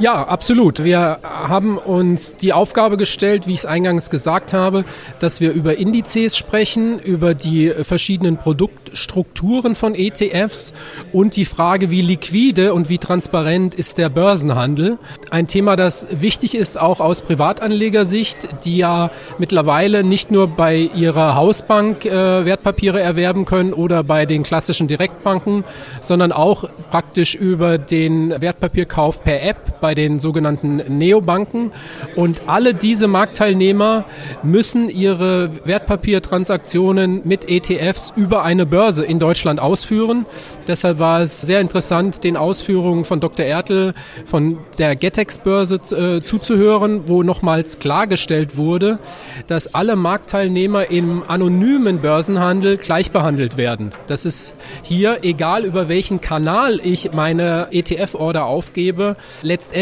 Ja, 0.00 0.22
absolut. 0.28 0.84
Wir 0.84 1.18
haben 1.24 1.76
uns 1.76 2.36
die 2.36 2.52
Aufgabe 2.52 2.96
gestellt, 2.96 3.48
wie 3.48 3.54
ich 3.54 3.58
es 3.60 3.66
eingangs 3.66 4.10
gesagt 4.10 4.52
habe, 4.52 4.84
dass 5.18 5.40
wir 5.40 5.50
über 5.50 5.76
Indizes 5.76 6.36
sprechen, 6.36 7.00
über 7.00 7.34
die 7.34 7.70
verschiedenen 7.82 8.36
Produktstrukturen 8.36 9.74
von 9.74 9.96
ETFs 9.96 10.72
und 11.12 11.34
die 11.34 11.44
Frage, 11.44 11.90
wie 11.90 12.02
liquide 12.02 12.74
und 12.74 12.88
wie 12.88 12.98
transparent 12.98 13.74
ist 13.74 13.98
der 13.98 14.08
Börsenhandel. 14.08 14.98
Ein 15.30 15.48
Thema, 15.48 15.74
das 15.74 16.06
wichtig 16.12 16.54
ist 16.54 16.78
auch 16.78 17.00
aus 17.00 17.22
Privatanlegersicht, 17.22 18.48
die 18.64 18.76
ja 18.76 19.10
mittlerweile 19.38 20.04
nicht 20.04 20.30
nur 20.30 20.46
bei 20.46 20.76
ihrer 20.94 21.34
Hausbank 21.34 22.04
äh, 22.04 22.44
Wertpapiere 22.44 23.00
erwerben 23.00 23.46
können 23.46 23.72
oder 23.72 24.04
bei 24.04 24.26
den 24.26 24.44
klassischen 24.44 24.86
Direktbanken, 24.86 25.64
sondern 26.00 26.30
auch 26.30 26.70
praktisch 26.88 27.34
über 27.34 27.78
den 27.78 28.40
Wertpapierkauf 28.40 29.24
per 29.24 29.42
App 29.42 29.80
bei 29.88 29.94
den 29.94 30.20
sogenannten 30.20 30.98
Neobanken. 30.98 31.72
Und 32.14 32.42
alle 32.46 32.74
diese 32.74 33.08
Marktteilnehmer 33.08 34.04
müssen 34.42 34.90
ihre 34.90 35.48
Wertpapiertransaktionen 35.64 37.22
mit 37.24 37.48
ETFs 37.48 38.12
über 38.14 38.42
eine 38.42 38.66
Börse 38.66 39.02
in 39.06 39.18
Deutschland 39.18 39.60
ausführen. 39.60 40.26
Deshalb 40.66 40.98
war 40.98 41.22
es 41.22 41.40
sehr 41.40 41.62
interessant, 41.62 42.22
den 42.22 42.36
Ausführungen 42.36 43.06
von 43.06 43.18
Dr. 43.20 43.46
Ertel 43.46 43.94
von 44.26 44.58
der 44.76 44.94
Getex-Börse 44.94 45.76
äh, 45.96 46.22
zuzuhören, 46.22 47.04
wo 47.06 47.22
nochmals 47.22 47.78
klargestellt 47.78 48.58
wurde, 48.58 48.98
dass 49.46 49.74
alle 49.74 49.96
Marktteilnehmer 49.96 50.90
im 50.90 51.22
anonymen 51.26 52.02
Börsenhandel 52.02 52.76
gleich 52.76 53.10
behandelt 53.10 53.56
werden. 53.56 53.92
Das 54.06 54.26
ist 54.26 54.54
hier, 54.82 55.20
egal 55.22 55.64
über 55.64 55.88
welchen 55.88 56.20
Kanal 56.20 56.78
ich 56.84 57.12
meine 57.14 57.68
ETF-Order 57.70 58.44
aufgebe, 58.44 59.16
letztendlich 59.40 59.77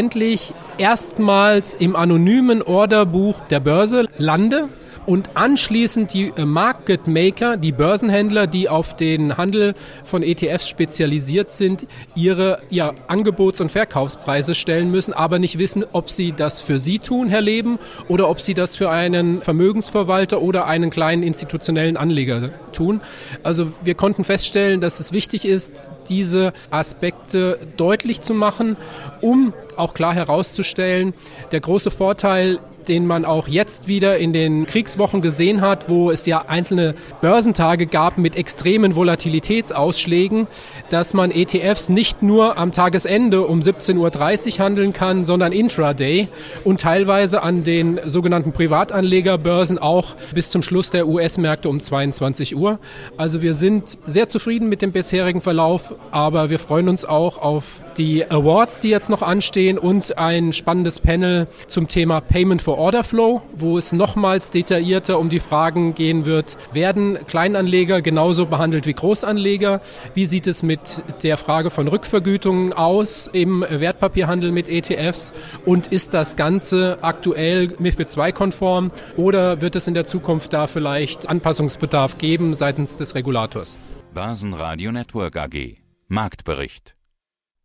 erstmals 0.76 1.72
im 1.72 1.96
anonymen 1.96 2.60
Orderbuch 2.60 3.40
der 3.48 3.60
Börse 3.60 4.04
lande 4.18 4.68
und 5.06 5.36
anschließend 5.36 6.12
die 6.12 6.32
äh, 6.36 6.44
Market 6.44 7.06
Maker, 7.06 7.56
die 7.56 7.72
Börsenhändler, 7.72 8.46
die 8.46 8.68
auf 8.68 8.96
den 8.96 9.36
Handel 9.36 9.74
von 10.04 10.22
ETFs 10.22 10.68
spezialisiert 10.68 11.50
sind, 11.50 11.86
ihre 12.14 12.58
ja, 12.70 12.92
Angebots- 13.08 13.60
und 13.60 13.70
Verkaufspreise 13.70 14.54
stellen 14.54 14.90
müssen, 14.90 15.12
aber 15.12 15.38
nicht 15.38 15.58
wissen, 15.58 15.84
ob 15.92 16.10
sie 16.10 16.32
das 16.32 16.60
für 16.60 16.78
sie 16.78 16.98
tun, 16.98 17.28
Herr 17.28 17.40
Leben, 17.40 17.78
oder 18.08 18.28
ob 18.28 18.40
sie 18.40 18.54
das 18.54 18.76
für 18.76 18.90
einen 18.90 19.42
Vermögensverwalter 19.42 20.42
oder 20.42 20.66
einen 20.66 20.90
kleinen 20.90 21.22
institutionellen 21.22 21.96
Anleger 21.96 22.50
tun. 22.72 23.00
Also 23.42 23.72
wir 23.82 23.94
konnten 23.94 24.24
feststellen, 24.24 24.80
dass 24.80 25.00
es 25.00 25.12
wichtig 25.12 25.44
ist, 25.44 25.84
diese 26.08 26.52
Aspekte 26.70 27.58
deutlich 27.76 28.20
zu 28.20 28.34
machen, 28.34 28.76
um 29.20 29.52
auch 29.76 29.94
klar 29.94 30.14
herauszustellen, 30.14 31.14
der 31.52 31.60
große 31.60 31.90
Vorteil 31.90 32.60
den 32.88 33.06
man 33.06 33.24
auch 33.24 33.48
jetzt 33.48 33.88
wieder 33.88 34.18
in 34.18 34.32
den 34.32 34.66
Kriegswochen 34.66 35.20
gesehen 35.20 35.60
hat, 35.60 35.88
wo 35.88 36.10
es 36.10 36.26
ja 36.26 36.44
einzelne 36.48 36.94
Börsentage 37.20 37.86
gab 37.86 38.18
mit 38.18 38.36
extremen 38.36 38.96
Volatilitätsausschlägen, 38.96 40.46
dass 40.90 41.14
man 41.14 41.30
ETFs 41.30 41.88
nicht 41.88 42.22
nur 42.22 42.58
am 42.58 42.72
Tagesende 42.72 43.42
um 43.42 43.60
17.30 43.60 44.58
Uhr 44.58 44.64
handeln 44.64 44.92
kann, 44.92 45.24
sondern 45.24 45.52
intraday 45.52 46.28
und 46.64 46.80
teilweise 46.80 47.42
an 47.42 47.64
den 47.64 48.00
sogenannten 48.06 48.52
Privatanlegerbörsen 48.52 49.78
auch 49.78 50.14
bis 50.34 50.50
zum 50.50 50.62
Schluss 50.62 50.90
der 50.90 51.08
US-Märkte 51.08 51.68
um 51.68 51.80
22 51.80 52.56
Uhr. 52.56 52.78
Also 53.16 53.42
wir 53.42 53.54
sind 53.54 53.98
sehr 54.06 54.28
zufrieden 54.28 54.68
mit 54.68 54.82
dem 54.82 54.92
bisherigen 54.92 55.40
Verlauf, 55.40 55.94
aber 56.10 56.50
wir 56.50 56.58
freuen 56.58 56.88
uns 56.88 57.04
auch 57.04 57.38
auf 57.38 57.80
die 57.98 58.30
Awards, 58.30 58.80
die 58.80 58.88
jetzt 58.88 59.10
noch 59.10 59.22
anstehen 59.22 59.78
und 59.78 60.18
ein 60.18 60.52
spannendes 60.52 61.00
Panel 61.00 61.46
zum 61.68 61.88
Thema 61.88 62.20
Payment 62.20 62.62
for 62.62 62.78
Order 62.78 63.04
Flow, 63.04 63.42
wo 63.54 63.78
es 63.78 63.92
nochmals 63.92 64.50
detaillierter 64.50 65.18
um 65.18 65.28
die 65.28 65.40
Fragen 65.40 65.94
gehen 65.94 66.24
wird, 66.24 66.56
werden 66.72 67.18
Kleinanleger 67.26 68.02
genauso 68.02 68.46
behandelt 68.46 68.86
wie 68.86 68.94
Großanleger? 68.94 69.80
Wie 70.14 70.26
sieht 70.26 70.46
es 70.46 70.62
mit 70.62 70.80
der 71.22 71.36
Frage 71.36 71.70
von 71.70 71.88
Rückvergütungen 71.88 72.72
aus 72.72 73.28
im 73.32 73.64
Wertpapierhandel 73.68 74.52
mit 74.52 74.68
ETFs? 74.68 75.32
Und 75.64 75.88
ist 75.88 76.14
das 76.14 76.36
Ganze 76.36 76.98
aktuell 77.02 77.74
MIFID 77.78 78.16
II 78.16 78.32
konform 78.32 78.90
oder 79.16 79.60
wird 79.60 79.76
es 79.76 79.86
in 79.86 79.94
der 79.94 80.06
Zukunft 80.06 80.52
da 80.52 80.66
vielleicht 80.66 81.28
Anpassungsbedarf 81.28 82.18
geben 82.18 82.54
seitens 82.54 82.96
des 82.96 83.14
Regulators? 83.14 83.78
Börsenradio 84.14 84.92
Network 84.92 85.36
AG 85.36 85.76
Marktbericht 86.08 86.95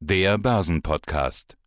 der 0.03 0.39
Börsenpodcast 0.39 1.57